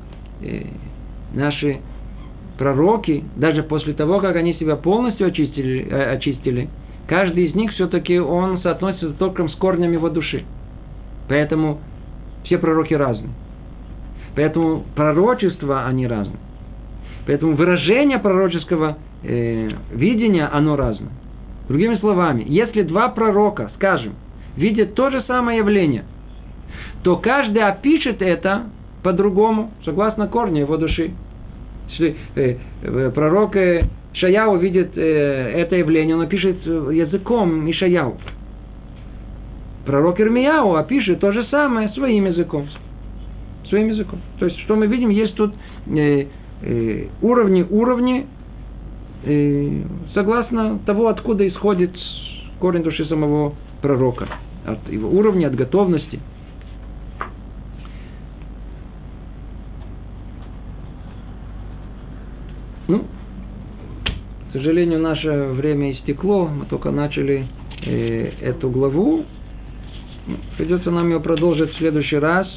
[1.34, 1.80] наши
[2.62, 6.70] пророки, даже после того, как они себя полностью очистили, э, очистили
[7.08, 10.44] каждый из них все-таки он соотносится только с корнями его души.
[11.28, 11.80] Поэтому
[12.52, 13.32] все пророки разные.
[14.36, 16.38] Поэтому пророчества, они разные.
[17.26, 21.12] Поэтому выражение пророческого э, видения, оно разное.
[21.70, 24.16] Другими словами, если два пророка, скажем,
[24.58, 26.04] видят то же самое явление,
[27.04, 28.64] то каждый опишет это
[29.02, 31.12] по-другому, согласно корню его души.
[32.00, 33.84] Э, э, пророк э,
[34.14, 38.18] Шаяу видит это явление, он пишет языком Ишаяу.
[39.86, 42.68] Пророк Ирмияу опишет то же самое своим языком.
[43.68, 44.20] Своим языком.
[44.40, 45.54] То есть, что мы видим, есть тут
[47.22, 48.28] уровни, уровни,
[50.14, 51.92] согласно того, откуда исходит
[52.60, 54.28] корень души самого пророка.
[54.66, 56.20] От его уровня, от готовности–
[62.92, 63.06] Ну,
[64.50, 67.48] к сожалению, наше время истекло, мы только начали
[67.86, 69.24] э, эту главу.
[70.58, 72.48] Придется нам ее продолжить в следующий раз.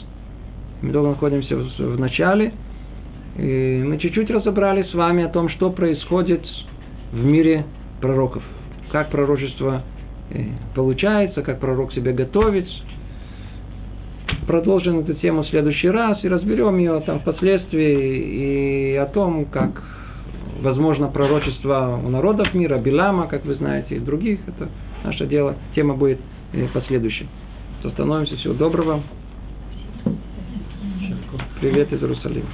[0.82, 2.52] Мы долго находимся в, в начале.
[3.36, 6.44] И мы чуть-чуть разобрали с вами о том, что происходит
[7.12, 7.64] в мире
[8.00, 8.42] пророков.
[8.92, 9.82] Как пророчество
[10.30, 10.44] э,
[10.74, 12.68] получается, как пророк себя готовит.
[14.46, 18.92] Продолжим эту тему в следующий раз и разберем ее там впоследствии.
[18.92, 19.82] И о том, как
[20.60, 24.40] возможно пророчество у народов мира, Билама, как вы знаете, и других.
[24.46, 24.68] Это
[25.02, 25.56] наше дело.
[25.74, 26.20] Тема будет
[26.52, 26.66] э,
[27.84, 27.88] последующей.
[27.88, 28.36] Остановимся.
[28.36, 29.02] Всего доброго.
[31.60, 32.48] Привет из Иерусалима.